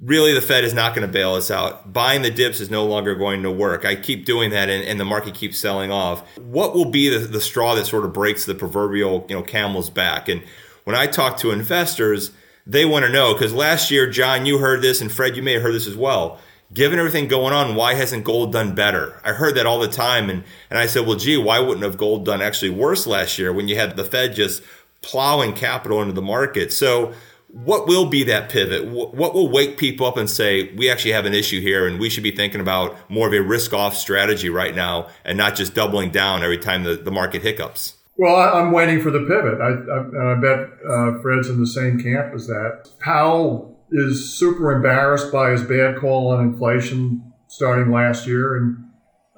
really 0.00 0.34
the 0.34 0.42
Fed 0.42 0.64
is 0.64 0.74
not 0.74 0.94
going 0.94 1.06
to 1.06 1.12
bail 1.12 1.34
us 1.34 1.50
out. 1.50 1.92
Buying 1.92 2.22
the 2.22 2.30
dips 2.30 2.60
is 2.60 2.68
no 2.68 2.84
longer 2.84 3.14
going 3.14 3.42
to 3.44 3.50
work. 3.50 3.84
I 3.84 3.94
keep 3.94 4.24
doing 4.26 4.50
that 4.50 4.68
and, 4.68 4.84
and 4.84 4.98
the 4.98 5.04
market 5.04 5.34
keeps 5.34 5.58
selling 5.58 5.90
off. 5.92 6.26
What 6.38 6.74
will 6.74 6.90
be 6.90 7.08
the, 7.08 7.20
the 7.20 7.40
straw 7.40 7.74
that 7.76 7.86
sort 7.86 8.04
of 8.04 8.12
breaks 8.12 8.44
the 8.44 8.54
proverbial, 8.54 9.24
you 9.28 9.36
know, 9.36 9.42
camel's 9.42 9.88
back? 9.88 10.28
And 10.28 10.42
when 10.84 10.96
I 10.96 11.06
talk 11.06 11.38
to 11.38 11.52
investors, 11.52 12.32
they 12.66 12.84
want 12.84 13.04
to 13.04 13.12
know 13.12 13.32
because 13.32 13.54
last 13.54 13.90
year, 13.90 14.10
John, 14.10 14.44
you 14.44 14.58
heard 14.58 14.82
this, 14.82 15.00
and 15.00 15.10
Fred, 15.10 15.36
you 15.36 15.42
may 15.42 15.52
have 15.52 15.62
heard 15.62 15.74
this 15.74 15.86
as 15.86 15.96
well 15.96 16.40
given 16.72 16.98
everything 16.98 17.28
going 17.28 17.52
on, 17.52 17.74
why 17.74 17.94
hasn't 17.94 18.24
gold 18.24 18.52
done 18.52 18.74
better? 18.74 19.20
I 19.24 19.32
heard 19.32 19.54
that 19.56 19.66
all 19.66 19.78
the 19.78 19.88
time. 19.88 20.30
And, 20.30 20.44
and 20.70 20.78
I 20.78 20.86
said, 20.86 21.06
well, 21.06 21.16
gee, 21.16 21.36
why 21.36 21.58
wouldn't 21.58 21.84
have 21.84 21.96
gold 21.96 22.24
done 22.24 22.42
actually 22.42 22.70
worse 22.70 23.06
last 23.06 23.38
year 23.38 23.52
when 23.52 23.68
you 23.68 23.76
had 23.76 23.96
the 23.96 24.04
Fed 24.04 24.34
just 24.34 24.62
plowing 25.02 25.54
capital 25.54 26.00
into 26.00 26.14
the 26.14 26.22
market? 26.22 26.72
So, 26.72 27.12
what 27.48 27.86
will 27.86 28.06
be 28.06 28.22
that 28.24 28.50
pivot? 28.50 28.86
What 28.86 29.32
will 29.32 29.48
wake 29.48 29.78
people 29.78 30.06
up 30.06 30.18
and 30.18 30.28
say, 30.28 30.74
we 30.74 30.90
actually 30.90 31.12
have 31.12 31.24
an 31.24 31.32
issue 31.32 31.60
here 31.60 31.86
and 31.86 31.98
we 31.98 32.10
should 32.10 32.24
be 32.24 32.32
thinking 32.32 32.60
about 32.60 32.96
more 33.08 33.28
of 33.28 33.32
a 33.32 33.40
risk 33.40 33.72
off 33.72 33.96
strategy 33.96 34.50
right 34.50 34.74
now 34.74 35.08
and 35.24 35.38
not 35.38 35.54
just 35.54 35.72
doubling 35.72 36.10
down 36.10 36.42
every 36.42 36.58
time 36.58 36.82
the, 36.82 36.96
the 36.96 37.10
market 37.10 37.40
hiccups? 37.40 37.94
Well, 38.18 38.36
I'm 38.36 38.72
waiting 38.72 39.00
for 39.00 39.10
the 39.10 39.20
pivot. 39.20 39.60
I, 39.60 39.68
I, 39.68 40.32
I 40.32 40.34
bet 40.34 40.70
uh, 40.86 41.22
Fred's 41.22 41.48
in 41.48 41.60
the 41.60 41.66
same 41.66 41.98
camp 41.98 42.34
as 42.34 42.46
that. 42.46 42.90
Powell 42.98 43.75
is 43.90 44.34
super 44.34 44.72
embarrassed 44.72 45.32
by 45.32 45.50
his 45.50 45.62
bad 45.62 45.96
call 45.98 46.28
on 46.28 46.40
inflation 46.40 47.32
starting 47.46 47.92
last 47.92 48.26
year. 48.26 48.56
And 48.56 48.84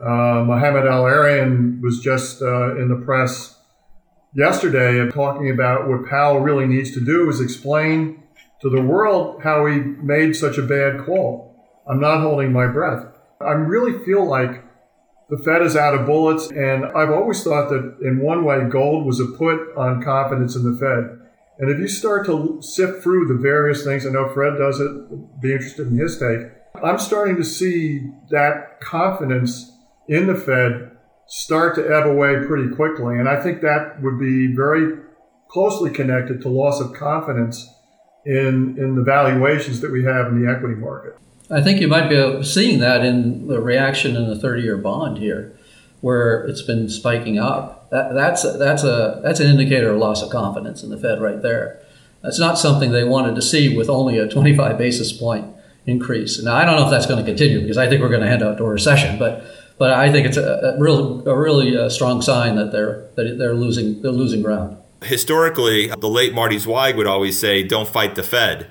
uh, 0.01 0.45
Mohamed 0.45 0.87
El-Erian 0.87 1.81
was 1.81 2.01
just 2.01 2.41
uh, 2.43 2.77
in 2.77 2.89
the 2.89 3.05
press 3.05 3.59
yesterday 4.35 5.09
talking 5.11 5.51
about 5.51 5.89
what 5.89 6.07
Powell 6.07 6.41
really 6.41 6.67
needs 6.67 6.93
to 6.93 7.01
do 7.05 7.29
is 7.29 7.41
explain 7.41 8.23
to 8.61 8.69
the 8.69 8.81
world 8.81 9.43
how 9.43 9.67
he 9.67 9.79
made 9.79 10.35
such 10.35 10.59
a 10.59 10.63
bad 10.63 11.05
call. 11.05 11.55
I'm 11.89 12.01
not 12.01 12.21
holding 12.21 12.53
my 12.53 12.67
breath. 12.67 13.07
I 13.41 13.53
really 13.53 14.05
feel 14.05 14.25
like 14.25 14.65
the 15.31 15.39
Fed 15.39 15.63
is 15.63 15.77
out 15.77 15.95
of 15.95 16.07
bullets, 16.07 16.51
and 16.51 16.85
I've 16.87 17.11
always 17.11 17.43
thought 17.43 17.69
that 17.69 17.99
in 18.03 18.21
one 18.21 18.45
way, 18.45 18.65
gold 18.69 19.07
was 19.07 19.21
a 19.21 19.27
put 19.27 19.77
on 19.77 20.03
confidence 20.03 20.57
in 20.57 20.65
the 20.65 20.79
Fed. 20.79 21.28
And 21.59 21.71
if 21.71 21.79
you 21.79 21.89
start 21.89 22.27
to 22.27 22.61
sift 22.63 23.03
through 23.03 23.27
the 23.27 23.35
various 23.35 23.85
things, 23.85 24.07
I 24.07 24.11
know 24.11 24.29
Fred 24.29 24.59
does 24.59 24.81
it, 24.81 25.41
be 25.41 25.53
interested 25.53 25.89
in 25.89 25.99
his 25.99 26.19
take. 26.19 26.53
I'm 26.83 26.99
starting 26.99 27.37
to 27.37 27.45
see 27.45 28.11
that 28.31 28.81
confidence 28.81 29.73
in 30.07 30.29
the 30.29 30.37
Fed 30.37 30.93
start 31.27 31.75
to 31.75 31.83
ebb 31.83 32.07
away 32.07 32.47
pretty 32.47 32.75
quickly. 32.75 33.19
And 33.19 33.29
I 33.29 33.43
think 33.43 33.61
that 33.63 34.01
would 34.03 34.19
be 34.19 34.55
very 34.55 34.99
closely 35.49 35.91
connected 35.91 36.41
to 36.43 36.49
loss 36.49 36.81
of 36.81 36.93
confidence 36.95 37.69
in, 38.25 38.79
in 38.79 38.95
the 38.95 39.03
valuations 39.03 39.81
that 39.81 39.91
we 39.91 40.05
have 40.05 40.27
in 40.27 40.43
the 40.43 40.51
equity 40.51 40.75
market. 40.75 41.17
I 41.51 41.63
think 41.63 41.81
you 41.81 41.89
might 41.89 42.09
be 42.09 42.45
seeing 42.45 42.79
that 42.81 43.05
in 43.05 43.49
the 43.49 43.61
reaction 43.61 44.17
in 44.17 44.29
the 44.29 44.39
30 44.39 44.63
year 44.63 44.77
bond 44.77 45.19
here, 45.19 45.58
where 46.01 46.45
it's 46.45 46.63
been 46.63 46.89
spiking 46.89 47.39
up 47.39 47.79
that, 47.91 48.15
that's 48.15 48.43
that's 48.59 48.85
a 48.85 49.21
that's 49.23 49.41
an 49.41 49.49
indicator 49.49 49.91
of 49.91 49.99
loss 49.99 50.23
of 50.23 50.31
confidence 50.31 50.83
in 50.83 50.91
the 50.91 50.99
Fed 50.99 51.21
right 51.21 51.41
there. 51.41 51.81
That's 52.23 52.39
not 52.39 52.59
something 52.59 52.91
they 52.91 53.05
wanted 53.05 53.35
to 53.37 53.43
see 53.43 53.75
with 53.75 53.89
only 53.89 54.19
a 54.19 54.29
25 54.29 54.77
basis 54.77 55.13
point 55.13 55.47
increase. 55.87 56.43
Now 56.43 56.57
I 56.57 56.65
don't 56.65 56.77
know 56.77 56.85
if 56.85 56.91
that's 56.91 57.07
going 57.07 57.25
to 57.25 57.29
continue 57.29 57.61
because 57.61 57.79
I 57.79 57.89
think 57.89 58.03
we're 58.03 58.11
going 58.11 58.23
to 58.23 58.29
head 58.29 58.43
out 58.43 58.59
to 58.59 58.65
a 58.65 58.69
recession, 58.69 59.19
but 59.19 59.45
but 59.79 59.93
I 59.93 60.13
think 60.13 60.27
it's 60.27 60.37
a, 60.37 60.75
a 60.77 60.79
real 60.79 61.27
a 61.27 61.37
really 61.37 61.77
uh, 61.77 61.89
strong 61.89 62.21
sign 62.21 62.57
that 62.57 62.73
they're 62.73 63.09
that 63.15 63.37
they're 63.39 63.55
losing 63.55 64.03
they're 64.03 64.13
losing 64.13 64.43
ground. 64.43 64.77
Historically, 65.03 65.87
the 65.87 66.09
late 66.09 66.35
Marty 66.35 66.59
Zweig 66.59 66.97
would 66.97 67.07
always 67.07 67.39
say, 67.39 67.63
"Don't 67.63 67.89
fight 67.89 68.17
the 68.17 68.23
Fed." 68.23 68.69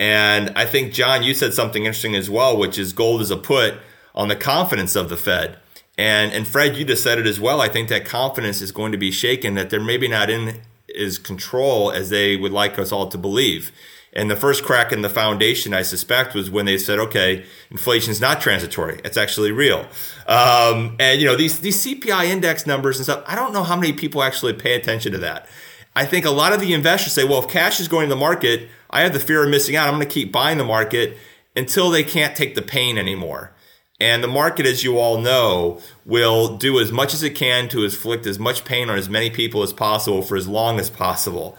And 0.00 0.52
I 0.56 0.64
think, 0.64 0.92
John, 0.92 1.24
you 1.24 1.34
said 1.34 1.54
something 1.54 1.84
interesting 1.84 2.14
as 2.14 2.30
well, 2.30 2.56
which 2.56 2.78
is 2.78 2.92
gold 2.92 3.20
is 3.20 3.32
a 3.32 3.36
put 3.36 3.74
on 4.14 4.28
the 4.28 4.36
confidence 4.36 4.94
of 4.94 5.08
the 5.08 5.16
Fed. 5.16 5.56
And, 5.98 6.32
and 6.32 6.46
Fred, 6.46 6.76
you 6.76 6.84
just 6.84 7.02
said 7.02 7.18
it 7.18 7.26
as 7.26 7.40
well. 7.40 7.60
I 7.60 7.68
think 7.68 7.88
that 7.88 8.04
confidence 8.04 8.62
is 8.62 8.70
going 8.70 8.92
to 8.92 8.98
be 8.98 9.10
shaken, 9.10 9.54
that 9.56 9.68
they're 9.68 9.80
maybe 9.80 10.06
not 10.06 10.30
in 10.30 10.60
as 10.96 11.18
control 11.18 11.90
as 11.90 12.08
they 12.08 12.36
would 12.36 12.52
like 12.52 12.78
us 12.78 12.92
all 12.92 13.08
to 13.08 13.18
believe. 13.18 13.72
And 14.12 14.30
the 14.30 14.36
first 14.36 14.64
crack 14.64 14.92
in 14.92 15.02
the 15.02 15.08
foundation, 15.08 15.74
I 15.74 15.82
suspect, 15.82 16.34
was 16.34 16.50
when 16.50 16.66
they 16.66 16.78
said, 16.78 16.98
okay, 16.98 17.44
inflation 17.70 18.12
is 18.12 18.20
not 18.20 18.40
transitory. 18.40 19.00
It's 19.04 19.16
actually 19.16 19.52
real. 19.52 19.86
Um, 20.26 20.96
and, 20.98 21.20
you 21.20 21.26
know, 21.26 21.36
these, 21.36 21.60
these 21.60 21.84
CPI 21.84 22.26
index 22.26 22.66
numbers 22.66 22.96
and 22.96 23.04
stuff, 23.04 23.24
I 23.26 23.34
don't 23.34 23.52
know 23.52 23.64
how 23.64 23.76
many 23.76 23.92
people 23.92 24.22
actually 24.22 24.54
pay 24.54 24.74
attention 24.74 25.12
to 25.12 25.18
that. 25.18 25.48
I 25.94 26.06
think 26.06 26.24
a 26.24 26.30
lot 26.30 26.52
of 26.52 26.60
the 26.60 26.74
investors 26.74 27.12
say, 27.12 27.24
well, 27.24 27.40
if 27.40 27.48
cash 27.48 27.80
is 27.80 27.88
going 27.88 28.08
to 28.08 28.14
the 28.14 28.20
market, 28.20 28.68
I 28.88 29.02
have 29.02 29.12
the 29.12 29.20
fear 29.20 29.42
of 29.42 29.50
missing 29.50 29.74
out. 29.74 29.88
I'm 29.88 29.94
going 29.94 30.08
to 30.08 30.12
keep 30.12 30.32
buying 30.32 30.58
the 30.58 30.64
market 30.64 31.18
until 31.56 31.90
they 31.90 32.04
can't 32.04 32.36
take 32.36 32.54
the 32.54 32.62
pain 32.62 32.96
anymore. 32.96 33.52
And 34.00 34.22
the 34.22 34.28
market, 34.28 34.64
as 34.64 34.84
you 34.84 34.98
all 34.98 35.20
know, 35.20 35.80
will 36.04 36.56
do 36.56 36.78
as 36.78 36.92
much 36.92 37.14
as 37.14 37.22
it 37.22 37.34
can 37.34 37.68
to 37.70 37.84
inflict 37.84 38.26
as 38.26 38.38
much 38.38 38.64
pain 38.64 38.88
on 38.88 38.96
as 38.96 39.08
many 39.08 39.28
people 39.28 39.62
as 39.62 39.72
possible 39.72 40.22
for 40.22 40.36
as 40.36 40.46
long 40.46 40.78
as 40.78 40.88
possible. 40.88 41.58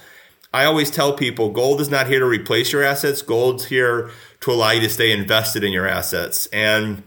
I 0.53 0.63
always 0.65 0.89
tell 0.89 1.13
people 1.13 1.49
gold 1.51 1.81
is 1.81 1.89
not 1.89 2.07
here 2.07 2.19
to 2.19 2.25
replace 2.25 2.71
your 2.71 2.83
assets. 2.83 3.21
Gold's 3.21 3.65
here 3.65 4.09
to 4.41 4.51
allow 4.51 4.71
you 4.71 4.81
to 4.81 4.89
stay 4.89 5.11
invested 5.11 5.63
in 5.63 5.71
your 5.71 5.87
assets. 5.87 6.47
And 6.47 7.03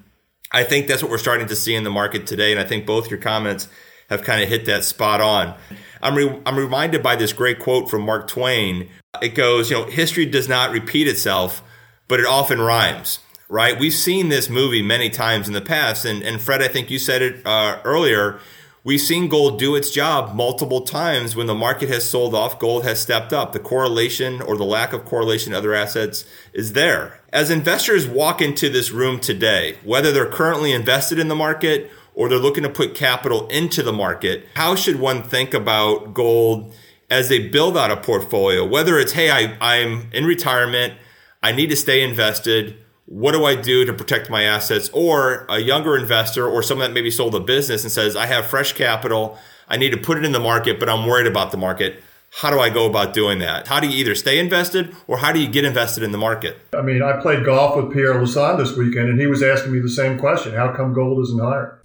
I 0.53 0.65
think 0.65 0.87
that's 0.87 1.03
what 1.03 1.11
we're 1.11 1.19
starting 1.19 1.49
to 1.49 1.57
see 1.57 1.75
in 1.75 1.83
the 1.83 1.91
market 1.91 2.27
today. 2.27 2.53
And 2.53 2.61
I 2.61 2.65
think 2.65 2.87
both 2.87 3.11
your 3.11 3.19
comments 3.19 3.69
have 4.11 4.23
kind 4.23 4.43
of 4.43 4.49
hit 4.49 4.67
that 4.67 4.85
spot 4.85 5.21
on. 5.21 5.57
I'm, 6.03 6.15
re- 6.15 6.41
I'm 6.45 6.57
reminded 6.57 7.03
by 7.03 7.17
this 7.17 7.33
great 7.33 7.59
quote 7.59 7.89
from 7.89 8.03
Mark 8.03 8.29
Twain. 8.29 8.91
It 9.23 9.35
goes, 9.35 9.71
you 9.71 9.79
know, 9.79 9.87
history 9.87 10.27
does 10.27 10.49
not 10.49 10.71
repeat 10.71 11.09
itself, 11.09 11.62
but 12.09 12.21
it 12.21 12.27
often 12.27 12.61
rhymes, 12.61 13.21
right? 13.52 13.78
We've 13.78 13.92
seen 13.92 14.30
this 14.30 14.49
movie 14.49 14.82
many 14.82 15.11
times 15.11 15.47
in 15.47 15.52
the 15.52 15.61
past. 15.61 16.04
And, 16.04 16.23
and 16.23 16.40
Fred, 16.40 16.62
I 16.62 16.68
think 16.68 16.90
you 16.90 16.99
said 16.99 17.23
it 17.23 17.47
uh, 17.47 17.80
earlier 17.85 18.40
We've 18.85 19.00
seen 19.00 19.28
gold 19.28 19.61
do 19.61 19.76
its 19.76 19.92
job 19.92 20.35
multiple 20.35 20.80
times 20.80 21.37
when 21.37 21.47
the 21.47 21.54
market 21.54 21.88
has 21.88 22.09
sold 22.09 22.35
off, 22.35 22.59
gold 22.59 22.82
has 22.82 23.00
stepped 23.00 23.32
up. 23.32 23.52
The 23.52 23.61
correlation 23.61 24.42
or 24.42 24.56
the 24.56 24.64
lack 24.64 24.92
of 24.92 25.04
correlation 25.04 25.52
to 25.52 25.59
other 25.59 25.73
assets 25.73 26.25
is 26.52 26.73
there. 26.73 27.21
As 27.32 27.49
investors 27.49 28.09
walk 28.09 28.42
into 28.42 28.68
this 28.68 28.90
room 28.90 29.21
today, 29.21 29.76
whether 29.85 30.11
they're 30.11 30.26
currently 30.26 30.73
invested 30.73 31.21
in 31.21 31.28
the 31.28 31.37
market 31.37 31.92
or 32.16 32.28
they're 32.28 32.40
looking 32.40 32.64
to 32.64 32.68
put 32.68 32.97
capital 32.97 33.47
into 33.47 33.85
the 33.85 33.92
market, 33.92 34.49
how 34.56 34.75
should 34.75 34.99
one 34.99 35.23
think 35.23 35.54
about 35.54 36.12
gold 36.12 36.75
as 37.09 37.28
they 37.28 37.38
build 37.38 37.76
out 37.76 37.92
a 37.92 37.97
portfolio? 37.97 38.66
Whether 38.66 38.99
it's, 38.99 39.12
hey, 39.12 39.30
I, 39.30 39.56
I'm 39.61 40.11
in 40.12 40.25
retirement, 40.25 40.94
I 41.40 41.52
need 41.52 41.71
to 41.71 41.76
stay 41.76 42.02
invested, 42.02 42.82
what 43.06 43.32
do 43.32 43.44
I 43.44 43.54
do 43.54 43.85
to 43.85 43.92
protect 43.92 44.30
my 44.30 44.44
assets? 44.44 44.88
Or 44.92 45.47
a 45.49 45.59
younger 45.59 45.97
investor 45.97 46.47
or 46.47 46.62
someone 46.62 46.88
that 46.88 46.94
maybe 46.94 47.11
sold 47.11 47.35
a 47.35 47.40
business 47.40 47.82
and 47.82 47.92
says, 47.92 48.16
I 48.16 48.26
have 48.26 48.47
fresh 48.47 48.73
capital. 48.73 49.38
I 49.68 49.76
need 49.76 49.90
to 49.90 49.99
put 49.99 50.18
it 50.18 50.25
in 50.25 50.32
the 50.32 50.40
market, 50.40 50.78
but 50.78 50.88
I'm 50.88 51.06
worried 51.06 51.26
about 51.26 51.50
the 51.50 51.56
market. 51.56 52.02
How 52.37 52.50
do 52.50 52.61
I 52.61 52.71
go 52.71 52.87
about 52.87 53.12
doing 53.12 53.40
that? 53.40 53.66
How 53.68 53.78
do 53.78 53.87
you 53.87 53.97
either 53.99 54.14
stay 54.14 54.38
invested 54.38 54.94
or 55.06 55.18
how 55.18 55.32
do 55.32 55.40
you 55.40 55.49
get 55.49 55.64
invested 55.64 56.02
in 56.02 56.12
the 56.12 56.18
market? 56.18 56.59
I 56.73 56.80
mean, 56.80 57.02
I 57.02 57.21
played 57.21 57.44
golf 57.44 57.76
with 57.76 57.92
Pierre 57.92 58.14
Lassonde 58.14 58.59
this 58.59 58.75
weekend 58.76 59.11
and 59.11 59.21
he 59.21 59.26
was 59.26 59.42
asking 59.42 59.73
me 59.73 59.80
the 59.80 59.90
same 59.90 60.18
question. 60.18 60.54
How 60.54 60.75
come 60.75 60.94
gold 60.94 61.23
isn't 61.25 61.38
higher? 61.38 61.78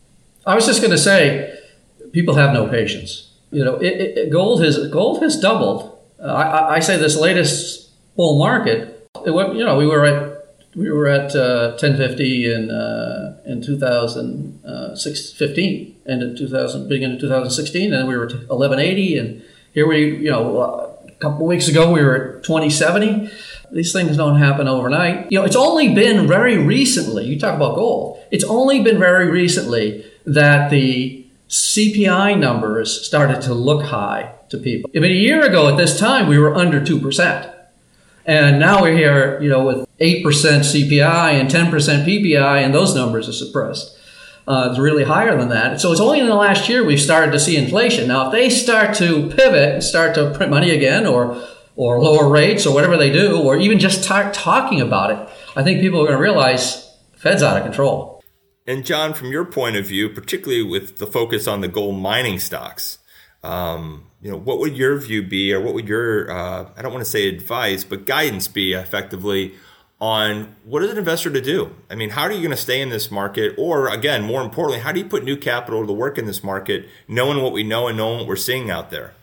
I 0.45 0.55
was 0.55 0.65
just 0.65 0.79
going 0.79 0.91
to 0.91 0.97
say, 0.97 1.53
people 2.13 2.35
have 2.35 2.53
no 2.53 2.67
patience. 2.69 3.33
You 3.51 3.65
know, 3.65 3.75
it, 3.75 4.17
it, 4.17 4.31
gold 4.31 4.63
has 4.63 4.87
gold 4.89 5.21
has 5.21 5.39
doubled. 5.39 5.97
Uh, 6.21 6.27
I, 6.27 6.75
I, 6.75 6.79
say 6.79 6.97
this 6.97 7.15
latest 7.15 7.89
bull 8.15 8.39
market, 8.39 9.07
it 9.25 9.31
went, 9.31 9.55
you 9.55 9.63
know, 9.63 9.77
we 9.77 9.85
were 9.85 10.05
at 10.05 10.36
we 10.75 10.91
were 10.91 11.07
at 11.07 11.33
uh, 11.35 11.69
1050 11.71 12.53
in 12.53 12.69
uh, 12.69 13.37
in 13.45 13.61
2015, 13.61 15.95
end 16.07 16.23
of 16.23 16.37
2000, 16.37 16.89
beginning 16.89 17.15
of 17.15 17.21
2016, 17.21 17.93
and 17.93 18.07
we 18.07 18.17
were 18.17 18.25
at 18.25 18.33
1180, 18.33 19.17
and 19.17 19.41
here 19.73 19.87
we, 19.87 20.17
you 20.17 20.31
know, 20.31 20.97
a 21.07 21.11
couple 21.19 21.47
weeks 21.47 21.67
ago 21.67 21.91
we 21.91 22.03
were 22.03 22.37
at 22.37 22.43
2070. 22.43 23.29
These 23.71 23.93
things 23.93 24.17
don't 24.17 24.37
happen 24.37 24.67
overnight. 24.67 25.31
You 25.31 25.39
know, 25.39 25.45
it's 25.45 25.55
only 25.55 25.93
been 25.93 26.27
very 26.27 26.57
recently. 26.57 27.25
You 27.25 27.39
talk 27.39 27.55
about 27.55 27.75
gold. 27.75 28.19
It's 28.31 28.43
only 28.45 28.81
been 28.81 28.97
very 28.99 29.29
recently 29.29 30.05
that 30.25 30.69
the 30.69 31.25
CPI 31.49 32.37
numbers 32.37 33.05
started 33.05 33.41
to 33.43 33.53
look 33.53 33.83
high 33.83 34.33
to 34.49 34.57
people. 34.57 34.89
I 34.95 34.99
mean, 34.99 35.11
a 35.11 35.15
year 35.15 35.45
ago 35.45 35.69
at 35.69 35.77
this 35.77 35.99
time, 35.99 36.27
we 36.27 36.37
were 36.37 36.55
under 36.55 36.83
two 36.83 36.99
percent. 36.99 37.49
And 38.27 38.59
now 38.59 38.81
we're 38.81 38.95
here, 38.95 39.41
you 39.41 39.47
know, 39.47 39.63
with 39.65 39.87
8% 39.99 40.21
CPI 40.21 41.39
and 41.39 41.49
10% 41.49 41.71
PPI, 42.05 42.61
and 42.61 42.75
those 42.75 42.93
numbers 42.93 43.29
are 43.29 43.33
suppressed. 43.33 43.97
Uh, 44.45 44.67
it's 44.69 44.79
really 44.79 45.05
higher 45.05 45.37
than 45.37 45.49
that. 45.49 45.79
So 45.79 45.93
it's 45.93 46.01
only 46.01 46.19
in 46.19 46.27
the 46.27 46.35
last 46.35 46.67
year 46.67 46.83
we've 46.83 47.01
started 47.01 47.31
to 47.31 47.39
see 47.39 47.55
inflation. 47.55 48.09
Now, 48.09 48.27
if 48.27 48.33
they 48.33 48.49
start 48.49 48.95
to 48.97 49.29
pivot 49.29 49.75
and 49.75 49.83
start 49.83 50.13
to 50.15 50.33
print 50.35 50.51
money 50.51 50.71
again 50.71 51.05
or 51.05 51.41
or 51.77 52.01
lower 52.01 52.27
rates 52.27 52.65
or 52.65 52.73
whatever 52.73 52.97
they 52.97 53.11
do, 53.11 53.39
or 53.39 53.55
even 53.55 53.77
just 53.77 54.03
start 54.03 54.33
talking 54.33 54.81
about 54.81 55.11
it, 55.11 55.29
I 55.55 55.63
think 55.63 55.79
people 55.79 56.01
are 56.01 56.07
going 56.07 56.17
to 56.17 56.21
realize 56.21 56.91
Fed's 57.15 57.43
out 57.43 57.55
of 57.55 57.63
control. 57.63 58.23
And 58.65 58.83
John, 58.83 59.13
from 59.13 59.27
your 59.27 59.45
point 59.45 59.75
of 59.75 59.85
view, 59.85 60.09
particularly 60.09 60.63
with 60.63 60.97
the 60.97 61.05
focus 61.05 61.47
on 61.47 61.61
the 61.61 61.67
gold 61.67 62.01
mining 62.01 62.39
stocks, 62.39 62.97
um, 63.43 64.07
you 64.21 64.31
know, 64.31 64.37
what 64.37 64.59
would 64.59 64.75
your 64.75 64.97
view 64.97 65.21
be, 65.21 65.53
or 65.53 65.61
what 65.61 65.73
would 65.73 65.87
your, 65.87 66.29
uh, 66.31 66.69
I 66.75 66.81
don't 66.81 66.91
want 66.91 67.05
to 67.05 67.09
say 67.09 67.27
advice, 67.27 67.83
but 67.83 68.05
guidance 68.05 68.47
be 68.47 68.73
effectively 68.73 69.53
on 69.99 70.55
what 70.63 70.83
is 70.83 70.91
an 70.91 70.97
investor 70.97 71.29
to 71.31 71.41
do? 71.41 71.75
I 71.89 71.95
mean, 71.95 72.11
how 72.11 72.23
are 72.23 72.31
you 72.31 72.39
going 72.39 72.51
to 72.51 72.57
stay 72.57 72.81
in 72.81 72.89
this 72.89 73.11
market? 73.11 73.55
Or 73.57 73.87
again, 73.87 74.23
more 74.23 74.41
importantly, 74.41 74.79
how 74.79 74.91
do 74.91 74.99
you 74.99 75.05
put 75.05 75.23
new 75.23 75.37
capital 75.37 75.85
to 75.85 75.93
work 75.93 76.17
in 76.17 76.25
this 76.25 76.43
market, 76.43 76.87
knowing 77.07 77.41
what 77.41 77.53
we 77.53 77.63
know 77.63 77.87
and 77.87 77.97
knowing 77.97 78.19
what 78.19 78.27
we're 78.27 78.35
seeing 78.35 78.69
out 78.69 78.89
there? 78.89 79.13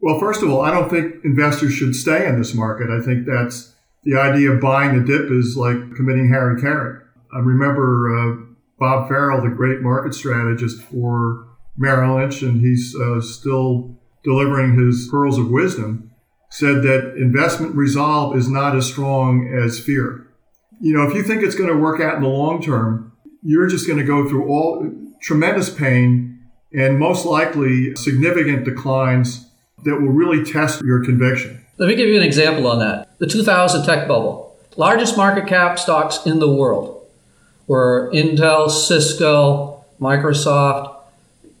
Well, 0.00 0.18
first 0.18 0.42
of 0.42 0.50
all, 0.50 0.62
I 0.62 0.70
don't 0.70 0.88
think 0.88 1.24
investors 1.24 1.74
should 1.74 1.94
stay 1.94 2.26
in 2.26 2.38
this 2.38 2.54
market. 2.54 2.88
I 2.88 3.04
think 3.04 3.26
that's 3.26 3.74
the 4.04 4.18
idea 4.18 4.50
of 4.50 4.60
buying 4.60 4.98
the 4.98 5.04
dip 5.04 5.30
is 5.30 5.56
like 5.58 5.76
committing 5.94 6.28
hara-kiri. 6.30 7.00
I 7.34 7.38
remember 7.38 8.08
uh, 8.16 8.46
Bob 8.78 9.08
Farrell, 9.08 9.42
the 9.42 9.54
great 9.54 9.82
market 9.82 10.14
strategist 10.14 10.80
for 10.82 11.49
Merrill 11.80 12.16
Lynch, 12.16 12.42
and 12.42 12.60
he's 12.60 12.94
uh, 12.94 13.20
still 13.20 13.96
delivering 14.22 14.78
his 14.78 15.08
pearls 15.10 15.38
of 15.38 15.50
wisdom, 15.50 16.10
said 16.50 16.82
that 16.82 17.14
investment 17.16 17.74
resolve 17.74 18.36
is 18.36 18.48
not 18.48 18.76
as 18.76 18.86
strong 18.86 19.48
as 19.48 19.80
fear. 19.80 20.26
You 20.80 20.94
know, 20.94 21.08
if 21.08 21.14
you 21.14 21.22
think 21.22 21.42
it's 21.42 21.54
going 21.54 21.70
to 21.70 21.76
work 21.76 22.00
out 22.00 22.16
in 22.16 22.22
the 22.22 22.28
long 22.28 22.62
term, 22.62 23.12
you're 23.42 23.66
just 23.66 23.86
going 23.86 23.98
to 23.98 24.04
go 24.04 24.28
through 24.28 24.48
all 24.48 24.92
tremendous 25.22 25.70
pain 25.70 26.38
and 26.72 26.98
most 26.98 27.24
likely 27.24 27.96
significant 27.96 28.64
declines 28.64 29.48
that 29.84 29.96
will 29.96 30.08
really 30.08 30.44
test 30.44 30.82
your 30.82 31.02
conviction. 31.04 31.64
Let 31.78 31.88
me 31.88 31.94
give 31.94 32.08
you 32.08 32.16
an 32.16 32.22
example 32.22 32.66
on 32.66 32.78
that. 32.80 33.18
The 33.18 33.26
2000 33.26 33.86
tech 33.86 34.06
bubble, 34.06 34.54
largest 34.76 35.16
market 35.16 35.46
cap 35.46 35.78
stocks 35.78 36.26
in 36.26 36.40
the 36.40 36.50
world 36.50 37.06
were 37.66 38.10
Intel, 38.12 38.70
Cisco, 38.70 39.84
Microsoft, 39.98 40.99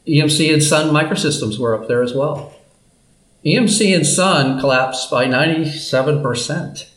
EMC 0.06 0.52
and 0.52 0.62
Sun 0.62 0.94
Microsystems 0.94 1.58
were 1.58 1.74
up 1.74 1.88
there 1.88 2.02
as 2.02 2.14
well. 2.14 2.54
EMC 3.44 3.94
and 3.94 4.06
Sun 4.06 4.60
collapsed 4.60 5.10
by 5.10 5.26
97% 5.26 6.90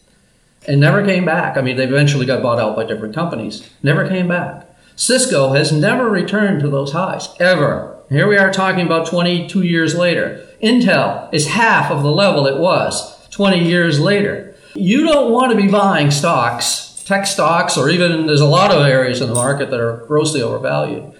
and 0.67 0.79
never 0.79 1.05
came 1.05 1.25
back. 1.25 1.57
I 1.57 1.61
mean, 1.61 1.75
they 1.75 1.85
eventually 1.85 2.25
got 2.25 2.41
bought 2.41 2.59
out 2.59 2.75
by 2.75 2.85
different 2.85 3.15
companies, 3.15 3.69
never 3.81 4.07
came 4.07 4.27
back. 4.27 4.67
Cisco 4.95 5.53
has 5.53 5.71
never 5.71 6.09
returned 6.09 6.61
to 6.61 6.69
those 6.69 6.91
highs, 6.91 7.29
ever. 7.39 7.97
Here 8.09 8.27
we 8.27 8.37
are 8.37 8.51
talking 8.51 8.85
about 8.85 9.07
22 9.07 9.63
years 9.63 9.95
later. 9.95 10.45
Intel 10.61 11.33
is 11.33 11.47
half 11.47 11.91
of 11.91 12.03
the 12.03 12.11
level 12.11 12.45
it 12.45 12.59
was 12.59 13.27
20 13.29 13.67
years 13.67 13.99
later. 13.99 14.55
You 14.75 15.05
don't 15.05 15.31
want 15.31 15.51
to 15.51 15.57
be 15.57 15.67
buying 15.67 16.11
stocks, 16.11 17.03
tech 17.05 17.25
stocks, 17.25 17.77
or 17.77 17.89
even 17.89 18.27
there's 18.27 18.41
a 18.41 18.45
lot 18.45 18.71
of 18.71 18.85
areas 18.85 19.21
in 19.21 19.29
the 19.29 19.35
market 19.35 19.71
that 19.71 19.79
are 19.79 20.05
grossly 20.05 20.41
overvalued 20.41 21.13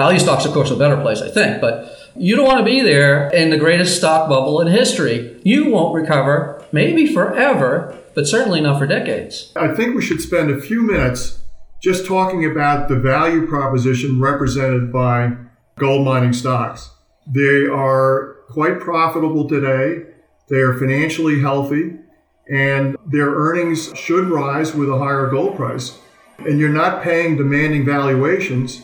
Value 0.00 0.18
stocks, 0.18 0.46
of 0.46 0.54
course, 0.54 0.70
a 0.70 0.76
better 0.76 0.96
place, 0.96 1.20
I 1.20 1.28
think, 1.28 1.60
but 1.60 1.94
you 2.16 2.34
don't 2.34 2.46
want 2.46 2.60
to 2.60 2.64
be 2.64 2.80
there 2.80 3.28
in 3.34 3.50
the 3.50 3.58
greatest 3.58 3.98
stock 3.98 4.30
bubble 4.30 4.58
in 4.62 4.66
history. 4.66 5.38
You 5.44 5.68
won't 5.68 5.94
recover, 5.94 6.64
maybe 6.72 7.12
forever, 7.12 7.98
but 8.14 8.26
certainly 8.26 8.62
not 8.62 8.78
for 8.78 8.86
decades. 8.86 9.52
I 9.56 9.74
think 9.74 9.94
we 9.94 10.00
should 10.00 10.22
spend 10.22 10.50
a 10.50 10.58
few 10.58 10.80
minutes 10.80 11.40
just 11.82 12.06
talking 12.06 12.46
about 12.50 12.88
the 12.88 12.96
value 12.96 13.46
proposition 13.46 14.22
represented 14.22 14.90
by 14.90 15.36
gold 15.76 16.06
mining 16.06 16.32
stocks. 16.32 16.88
They 17.26 17.66
are 17.66 18.36
quite 18.48 18.80
profitable 18.80 19.46
today. 19.46 20.14
They 20.48 20.60
are 20.60 20.78
financially 20.78 21.40
healthy 21.40 21.98
and 22.50 22.96
their 23.04 23.28
earnings 23.28 23.92
should 23.98 24.28
rise 24.28 24.74
with 24.74 24.88
a 24.88 24.96
higher 24.96 25.26
gold 25.26 25.56
price. 25.56 25.98
And 26.38 26.58
you're 26.58 26.70
not 26.70 27.02
paying 27.02 27.36
demanding 27.36 27.84
valuations 27.84 28.80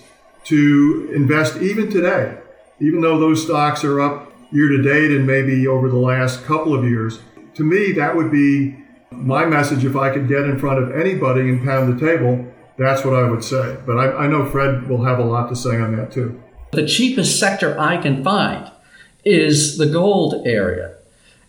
to 0.46 1.10
invest 1.14 1.56
even 1.58 1.90
today, 1.90 2.38
even 2.80 3.00
though 3.00 3.18
those 3.18 3.44
stocks 3.44 3.84
are 3.84 4.00
up 4.00 4.32
year 4.52 4.68
to 4.68 4.82
date 4.82 5.10
and 5.10 5.26
maybe 5.26 5.66
over 5.66 5.88
the 5.88 5.96
last 5.96 6.44
couple 6.44 6.74
of 6.74 6.84
years. 6.84 7.20
To 7.54 7.64
me, 7.64 7.92
that 7.92 8.14
would 8.14 8.30
be 8.30 8.76
My 9.10 9.46
message, 9.46 9.84
if 9.84 9.96
I 9.96 10.12
could 10.12 10.28
get 10.28 10.42
in 10.42 10.58
front 10.58 10.82
of 10.82 10.94
anybody 10.94 11.42
and 11.42 11.64
pound 11.64 11.98
the 11.98 12.06
table, 12.06 12.44
that's 12.76 13.04
what 13.04 13.14
I 13.14 13.28
would 13.28 13.44
say. 13.44 13.76
But 13.86 13.98
I, 13.98 14.24
I 14.24 14.26
know 14.26 14.44
Fred 14.44 14.88
will 14.88 15.04
have 15.04 15.18
a 15.18 15.24
lot 15.24 15.48
to 15.48 15.56
say 15.56 15.80
on 15.80 15.96
that 15.96 16.12
too. 16.12 16.42
The 16.72 16.86
cheapest 16.86 17.38
sector 17.38 17.78
I 17.78 17.96
can 17.96 18.22
find 18.24 18.70
is 19.24 19.78
the 19.78 19.86
gold 19.86 20.46
area. 20.46 20.94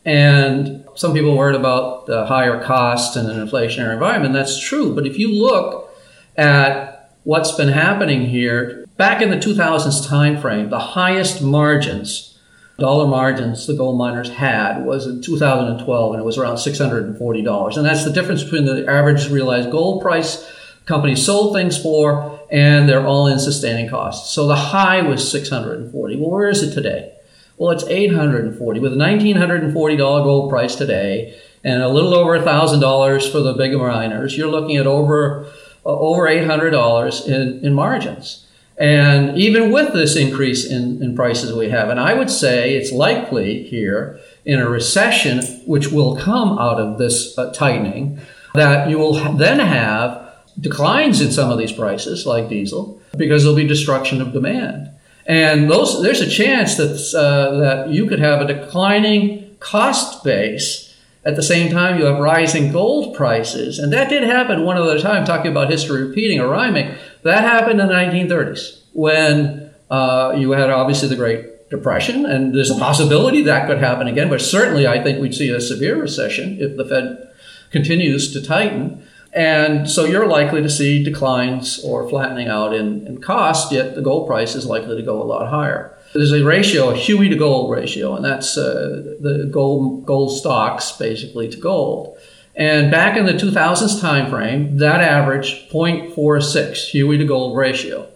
And 0.05 0.85
some 0.95 1.13
people 1.13 1.35
worried 1.35 1.59
about 1.59 2.05
the 2.05 2.25
higher 2.27 2.63
cost 2.63 3.17
in 3.17 3.29
an 3.29 3.45
inflationary 3.45 3.93
environment. 3.93 4.33
That's 4.33 4.59
true. 4.59 4.95
But 4.95 5.05
if 5.05 5.17
you 5.17 5.33
look 5.33 5.93
at 6.37 7.11
what's 7.23 7.51
been 7.51 7.67
happening 7.67 8.21
here, 8.21 8.85
back 8.97 9.21
in 9.21 9.29
the 9.29 9.37
2000s 9.37 10.07
timeframe, 10.07 10.69
the 10.69 10.79
highest 10.79 11.41
margins, 11.41 12.37
dollar 12.77 13.07
margins 13.07 13.67
the 13.67 13.73
gold 13.73 13.97
miners 13.97 14.29
had 14.29 14.83
was 14.85 15.05
in 15.05 15.21
2012, 15.21 16.13
and 16.13 16.21
it 16.21 16.25
was 16.25 16.37
around 16.37 16.55
$640. 16.55 17.77
And 17.77 17.85
that's 17.85 18.03
the 18.03 18.11
difference 18.11 18.43
between 18.43 18.65
the 18.65 18.89
average 18.89 19.29
realized 19.29 19.71
gold 19.71 20.01
price 20.01 20.51
companies 20.85 21.25
sold 21.25 21.53
things 21.53 21.77
for 21.81 22.39
and 22.49 22.87
their 22.87 23.05
all-in 23.05 23.39
sustaining 23.39 23.89
costs. 23.89 24.33
So 24.33 24.47
the 24.47 24.55
high 24.55 25.01
was 25.01 25.29
640. 25.29 26.15
Well, 26.15 26.29
where 26.29 26.49
is 26.49 26.63
it 26.63 26.73
today? 26.73 27.13
Well, 27.57 27.71
it's 27.71 27.83
840 27.83 28.79
with 28.79 28.93
a 28.93 28.95
$1,940 28.95 29.97
gold 29.97 30.49
price 30.49 30.75
today 30.75 31.37
and 31.63 31.81
a 31.81 31.89
little 31.89 32.13
over 32.13 32.39
$1,000 32.39 33.31
for 33.31 33.39
the 33.39 33.53
big 33.53 33.73
miners. 33.73 34.37
You're 34.37 34.49
looking 34.49 34.77
at 34.77 34.87
over 34.87 35.45
uh, 35.85 35.89
over 35.89 36.23
$800 36.23 37.27
in, 37.27 37.65
in 37.65 37.73
margins. 37.73 38.46
And 38.77 39.37
even 39.37 39.71
with 39.71 39.93
this 39.93 40.15
increase 40.15 40.65
in, 40.65 41.01
in 41.01 41.15
prices 41.15 41.53
we 41.53 41.69
have, 41.69 41.89
and 41.89 41.99
I 41.99 42.13
would 42.13 42.29
say 42.29 42.75
it's 42.75 42.91
likely 42.91 43.63
here 43.63 44.19
in 44.45 44.59
a 44.59 44.69
recession, 44.69 45.43
which 45.65 45.91
will 45.91 46.15
come 46.15 46.59
out 46.59 46.79
of 46.79 46.99
this 46.99 47.35
uh, 47.37 47.51
tightening, 47.53 48.19
that 48.53 48.89
you 48.89 48.99
will 48.99 49.15
then 49.35 49.59
have 49.59 50.31
declines 50.59 51.21
in 51.21 51.31
some 51.31 51.49
of 51.49 51.57
these 51.57 51.71
prices, 51.71 52.25
like 52.25 52.49
diesel, 52.49 53.01
because 53.17 53.43
there'll 53.43 53.55
be 53.55 53.67
destruction 53.67 54.21
of 54.21 54.31
demand. 54.31 54.91
And 55.25 55.69
those, 55.69 56.01
there's 56.03 56.21
a 56.21 56.29
chance 56.29 56.77
that, 56.77 57.13
uh, 57.17 57.57
that 57.57 57.89
you 57.89 58.05
could 58.05 58.19
have 58.19 58.41
a 58.41 58.47
declining 58.47 59.55
cost 59.59 60.23
base 60.23 60.87
at 61.27 61.35
the 61.35 61.43
same 61.43 61.69
time 61.69 61.99
you 61.99 62.05
have 62.05 62.19
rising 62.19 62.71
gold 62.71 63.13
prices. 63.13 63.79
And 63.79 63.91
that 63.91 64.09
did 64.09 64.23
happen 64.23 64.63
one 64.63 64.77
other 64.77 64.97
time, 64.97 65.25
talking 65.25 65.51
about 65.51 65.69
history 65.69 66.03
repeating 66.03 66.39
or 66.39 66.47
rhyming. 66.47 66.95
That 67.27 67.43
happened 67.43 67.81
in 67.81 67.87
the 67.89 67.93
1930s 67.93 68.83
when 68.93 69.73
uh, 69.89 70.33
you 70.37 70.51
had 70.51 70.69
obviously 70.69 71.09
the 71.09 71.17
Great 71.17 71.69
Depression, 71.69 72.25
and 72.25 72.55
there's 72.55 72.71
a 72.71 72.79
possibility 72.79 73.41
that 73.43 73.67
could 73.67 73.79
happen 73.79 74.07
again, 74.07 74.29
but 74.29 74.39
certainly 74.39 74.87
I 74.87 75.03
think 75.03 75.19
we'd 75.19 75.35
see 75.35 75.49
a 75.49 75.59
severe 75.59 75.99
recession 75.99 76.57
if 76.61 76.77
the 76.77 76.85
Fed 76.85 77.29
continues 77.69 78.31
to 78.31 78.41
tighten. 78.41 79.05
And 79.33 79.89
so 79.89 80.05
you're 80.05 80.25
likely 80.25 80.61
to 80.61 80.69
see 80.69 81.03
declines 81.03 81.83
or 81.83 82.07
flattening 82.09 82.47
out 82.47 82.73
in, 82.73 83.05
in 83.05 83.19
cost, 83.19 83.73
yet 83.73 83.95
the 83.95 84.01
gold 84.01 84.25
price 84.25 84.55
is 84.55 84.65
likely 84.65 84.95
to 84.95 85.03
go 85.03 85.21
a 85.21 85.25
lot 85.25 85.49
higher. 85.49 85.97
There's 86.13 86.31
a 86.31 86.45
ratio, 86.45 86.91
a 86.91 86.95
HUI 86.95 87.27
to 87.27 87.35
gold 87.35 87.69
ratio, 87.69 88.15
and 88.15 88.23
that's 88.23 88.57
uh, 88.57 89.17
the 89.19 89.49
gold, 89.51 90.05
gold 90.05 90.31
stocks 90.31 90.93
basically 90.93 91.49
to 91.49 91.57
gold. 91.57 92.16
And 92.57 92.89
back 92.89 93.15
in 93.15 93.27
the 93.27 93.33
2000s 93.33 94.01
timeframe, 94.01 94.79
that 94.79 94.99
averaged 94.99 95.71
0.46 95.71 96.91
HUI 96.91 97.17
to 97.19 97.25
gold 97.25 97.55
ratio. 97.55 98.09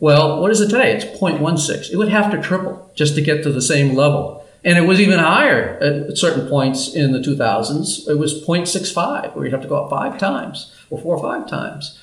Well, 0.00 0.42
what 0.42 0.50
is 0.50 0.60
it 0.60 0.68
today? 0.68 0.92
It's 0.92 1.04
0.16. 1.04 1.92
It 1.92 1.96
would 1.96 2.08
have 2.08 2.32
to 2.32 2.42
triple 2.42 2.90
just 2.96 3.14
to 3.14 3.22
get 3.22 3.44
to 3.44 3.52
the 3.52 3.62
same 3.62 3.94
level. 3.94 4.44
And 4.64 4.76
it 4.76 4.82
was 4.82 5.00
even 5.00 5.20
higher 5.20 5.78
at 5.78 6.18
certain 6.18 6.48
points 6.48 6.92
in 6.92 7.12
the 7.12 7.20
2000s. 7.20 8.08
It 8.08 8.18
was 8.18 8.44
0.65, 8.44 9.34
where 9.34 9.44
you'd 9.44 9.52
have 9.52 9.62
to 9.62 9.68
go 9.68 9.84
up 9.84 9.90
five 9.90 10.18
times 10.18 10.74
or 10.90 10.98
four 10.98 11.16
or 11.16 11.22
five 11.22 11.48
times 11.48 11.96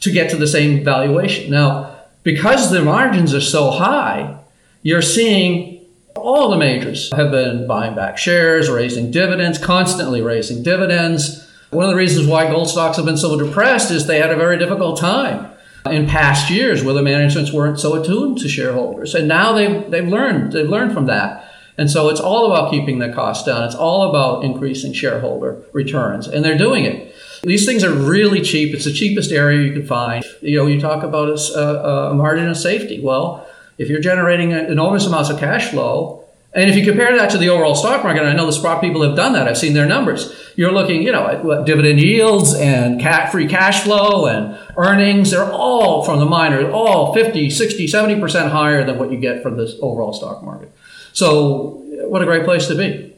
to 0.00 0.10
get 0.10 0.30
to 0.30 0.36
the 0.36 0.46
same 0.46 0.82
valuation. 0.82 1.50
Now, 1.50 1.94
because 2.22 2.70
the 2.70 2.82
margins 2.82 3.34
are 3.34 3.40
so 3.42 3.70
high, 3.70 4.38
you're 4.82 5.02
seeing 5.02 5.75
all 6.26 6.50
the 6.50 6.56
majors 6.56 7.12
have 7.14 7.30
been 7.30 7.68
buying 7.68 7.94
back 7.94 8.18
shares, 8.18 8.68
raising 8.68 9.12
dividends, 9.12 9.58
constantly 9.58 10.20
raising 10.20 10.60
dividends. 10.60 11.48
One 11.70 11.84
of 11.84 11.90
the 11.90 11.96
reasons 11.96 12.26
why 12.26 12.50
gold 12.50 12.68
stocks 12.68 12.96
have 12.96 13.06
been 13.06 13.16
so 13.16 13.38
depressed 13.38 13.92
is 13.92 14.06
they 14.06 14.18
had 14.18 14.32
a 14.32 14.36
very 14.36 14.58
difficult 14.58 14.98
time 14.98 15.52
in 15.88 16.08
past 16.08 16.50
years 16.50 16.82
where 16.82 16.94
the 16.94 17.02
managements 17.02 17.52
weren't 17.52 17.78
so 17.78 17.94
attuned 17.94 18.38
to 18.38 18.48
shareholders. 18.48 19.14
And 19.14 19.28
now 19.28 19.52
they've, 19.52 19.88
they've 19.88 20.08
learned, 20.08 20.52
they've 20.52 20.68
learned 20.68 20.92
from 20.92 21.06
that. 21.06 21.48
And 21.78 21.88
so 21.88 22.08
it's 22.08 22.20
all 22.20 22.50
about 22.50 22.72
keeping 22.72 22.98
the 22.98 23.12
cost 23.12 23.46
down. 23.46 23.62
It's 23.62 23.76
all 23.76 24.10
about 24.10 24.42
increasing 24.42 24.92
shareholder 24.92 25.62
returns. 25.72 26.26
And 26.26 26.44
they're 26.44 26.58
doing 26.58 26.86
it. 26.86 27.14
These 27.44 27.66
things 27.66 27.84
are 27.84 27.92
really 27.92 28.40
cheap. 28.40 28.74
It's 28.74 28.86
the 28.86 28.92
cheapest 28.92 29.30
area 29.30 29.62
you 29.62 29.72
can 29.72 29.86
find. 29.86 30.24
You 30.40 30.58
know, 30.58 30.66
you 30.66 30.80
talk 30.80 31.04
about 31.04 31.28
a, 31.28 32.10
a 32.10 32.14
margin 32.14 32.48
of 32.48 32.56
safety. 32.56 33.00
Well, 33.00 33.46
if 33.78 33.88
you're 33.88 34.00
generating 34.00 34.50
enormous 34.52 35.06
amounts 35.06 35.30
of 35.30 35.38
cash 35.38 35.70
flow, 35.70 36.24
and 36.56 36.70
if 36.70 36.76
you 36.76 36.84
compare 36.86 37.14
that 37.18 37.28
to 37.30 37.38
the 37.38 37.50
overall 37.50 37.74
stock 37.74 38.02
market, 38.02 38.20
and 38.20 38.30
I 38.30 38.32
know 38.32 38.46
the 38.46 38.52
Sprott 38.52 38.80
people 38.80 39.02
have 39.02 39.14
done 39.14 39.34
that, 39.34 39.46
I've 39.46 39.58
seen 39.58 39.74
their 39.74 39.84
numbers. 39.84 40.32
You're 40.56 40.72
looking, 40.72 41.02
you 41.02 41.12
know, 41.12 41.26
at 41.26 41.44
what, 41.44 41.66
dividend 41.66 42.00
yields 42.00 42.54
and 42.54 43.02
free 43.30 43.46
cash 43.46 43.82
flow 43.82 44.26
and 44.26 44.58
earnings. 44.78 45.32
They're 45.32 45.52
all 45.52 46.02
from 46.02 46.18
the 46.18 46.24
miners, 46.24 46.72
all 46.72 47.12
50, 47.12 47.50
60, 47.50 47.86
70% 47.86 48.50
higher 48.50 48.84
than 48.84 48.98
what 48.98 49.12
you 49.12 49.18
get 49.18 49.42
from 49.42 49.58
this 49.58 49.74
overall 49.82 50.14
stock 50.14 50.42
market. 50.42 50.72
So, 51.12 51.82
what 52.08 52.22
a 52.22 52.24
great 52.24 52.44
place 52.44 52.68
to 52.68 52.74
be. 52.74 53.14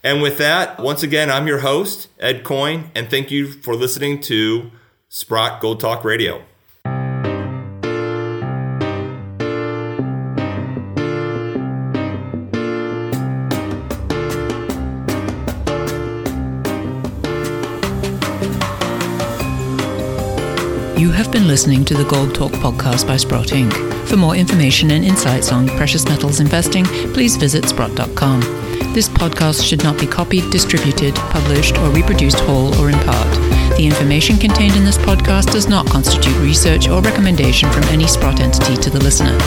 And 0.02 0.22
with 0.22 0.38
that, 0.38 0.78
once 0.78 1.02
again, 1.02 1.30
I'm 1.30 1.46
your 1.48 1.58
host, 1.58 2.08
Ed 2.20 2.44
Coyne, 2.44 2.92
and 2.94 3.10
thank 3.10 3.32
you 3.32 3.48
for 3.48 3.74
listening 3.74 4.20
to 4.22 4.70
Sprott 5.08 5.60
Gold 5.60 5.80
Talk 5.80 6.04
Radio. 6.04 6.44
You 21.00 21.10
have 21.12 21.32
been 21.32 21.48
listening 21.48 21.86
to 21.86 21.94
the 21.94 22.04
Gold 22.04 22.34
Talk 22.34 22.52
podcast 22.52 23.06
by 23.06 23.16
Sprott 23.16 23.46
Inc. 23.46 23.72
For 24.06 24.18
more 24.18 24.36
information 24.36 24.90
and 24.90 25.02
insights 25.02 25.50
on 25.50 25.66
precious 25.66 26.04
metals 26.04 26.40
investing, 26.40 26.84
please 27.14 27.38
visit 27.38 27.66
sprott.com. 27.66 28.40
This 28.92 29.08
podcast 29.08 29.66
should 29.66 29.82
not 29.82 29.98
be 29.98 30.06
copied, 30.06 30.50
distributed, 30.50 31.14
published, 31.14 31.78
or 31.78 31.88
reproduced 31.88 32.40
whole 32.40 32.74
or 32.74 32.90
in 32.90 32.98
part. 32.98 33.30
The 33.78 33.86
information 33.86 34.36
contained 34.36 34.76
in 34.76 34.84
this 34.84 34.98
podcast 34.98 35.52
does 35.52 35.68
not 35.68 35.86
constitute 35.86 36.36
research 36.36 36.86
or 36.86 37.00
recommendation 37.00 37.70
from 37.70 37.84
any 37.84 38.06
Sprott 38.06 38.38
entity 38.38 38.76
to 38.76 38.90
the 38.90 39.02
listener. 39.02 39.38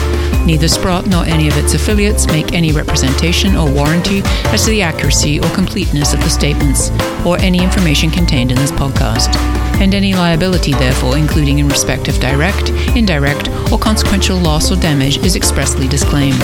Neither 0.44 0.66
Sprott 0.66 1.06
nor 1.06 1.24
any 1.24 1.46
of 1.46 1.56
its 1.56 1.74
affiliates 1.74 2.26
make 2.26 2.52
any 2.52 2.72
representation 2.72 3.54
or 3.54 3.72
warranty 3.72 4.22
as 4.46 4.64
to 4.64 4.70
the 4.70 4.82
accuracy 4.82 5.38
or 5.38 5.48
completeness 5.50 6.14
of 6.14 6.20
the 6.24 6.30
statements 6.30 6.90
or 7.24 7.38
any 7.38 7.62
information 7.62 8.10
contained 8.10 8.50
in 8.50 8.56
this 8.56 8.72
podcast. 8.72 9.63
And 9.80 9.94
any 9.94 10.14
liability, 10.14 10.72
therefore, 10.72 11.16
including 11.16 11.58
in 11.58 11.68
respect 11.68 12.08
of 12.08 12.18
direct, 12.20 12.70
indirect, 12.96 13.48
or 13.72 13.78
consequential 13.78 14.38
loss 14.38 14.70
or 14.70 14.76
damage, 14.76 15.18
is 15.18 15.36
expressly 15.36 15.88
disclaimed. 15.88 16.42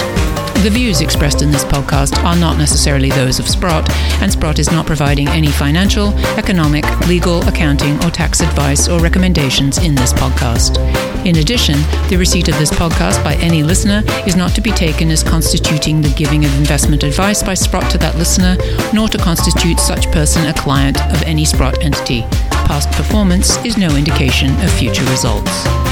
The 0.63 0.69
views 0.69 1.01
expressed 1.01 1.41
in 1.41 1.51
this 1.51 1.65
podcast 1.65 2.23
are 2.23 2.37
not 2.37 2.59
necessarily 2.59 3.09
those 3.09 3.39
of 3.39 3.49
Sprott, 3.49 3.89
and 4.21 4.31
Sprott 4.31 4.59
is 4.59 4.71
not 4.71 4.85
providing 4.85 5.27
any 5.29 5.47
financial, 5.47 6.09
economic, 6.37 6.85
legal, 7.07 7.43
accounting, 7.49 7.97
or 8.05 8.11
tax 8.11 8.41
advice 8.41 8.87
or 8.87 9.01
recommendations 9.01 9.79
in 9.79 9.95
this 9.95 10.13
podcast. 10.13 10.77
In 11.25 11.37
addition, 11.37 11.77
the 12.11 12.19
receipt 12.19 12.49
of 12.49 12.59
this 12.59 12.71
podcast 12.71 13.25
by 13.25 13.37
any 13.37 13.63
listener 13.63 14.03
is 14.27 14.37
not 14.37 14.55
to 14.55 14.61
be 14.61 14.71
taken 14.73 15.11
as 15.11 15.23
constituting 15.23 16.03
the 16.03 16.13
giving 16.15 16.45
of 16.45 16.55
investment 16.59 17.05
advice 17.05 17.43
by 17.43 17.55
Sprott 17.55 17.91
to 17.93 17.99
that 17.99 18.17
listener, 18.17 18.59
nor 18.93 19.09
to 19.09 19.17
constitute 19.17 19.81
such 19.81 20.13
person 20.13 20.45
a 20.45 20.53
client 20.53 21.01
of 21.11 21.23
any 21.23 21.47
Sprott 21.47 21.83
entity. 21.83 22.27
Past 22.71 22.93
performance 22.93 23.57
is 23.65 23.77
no 23.77 23.97
indication 23.97 24.53
of 24.63 24.71
future 24.71 25.03
results. 25.07 25.90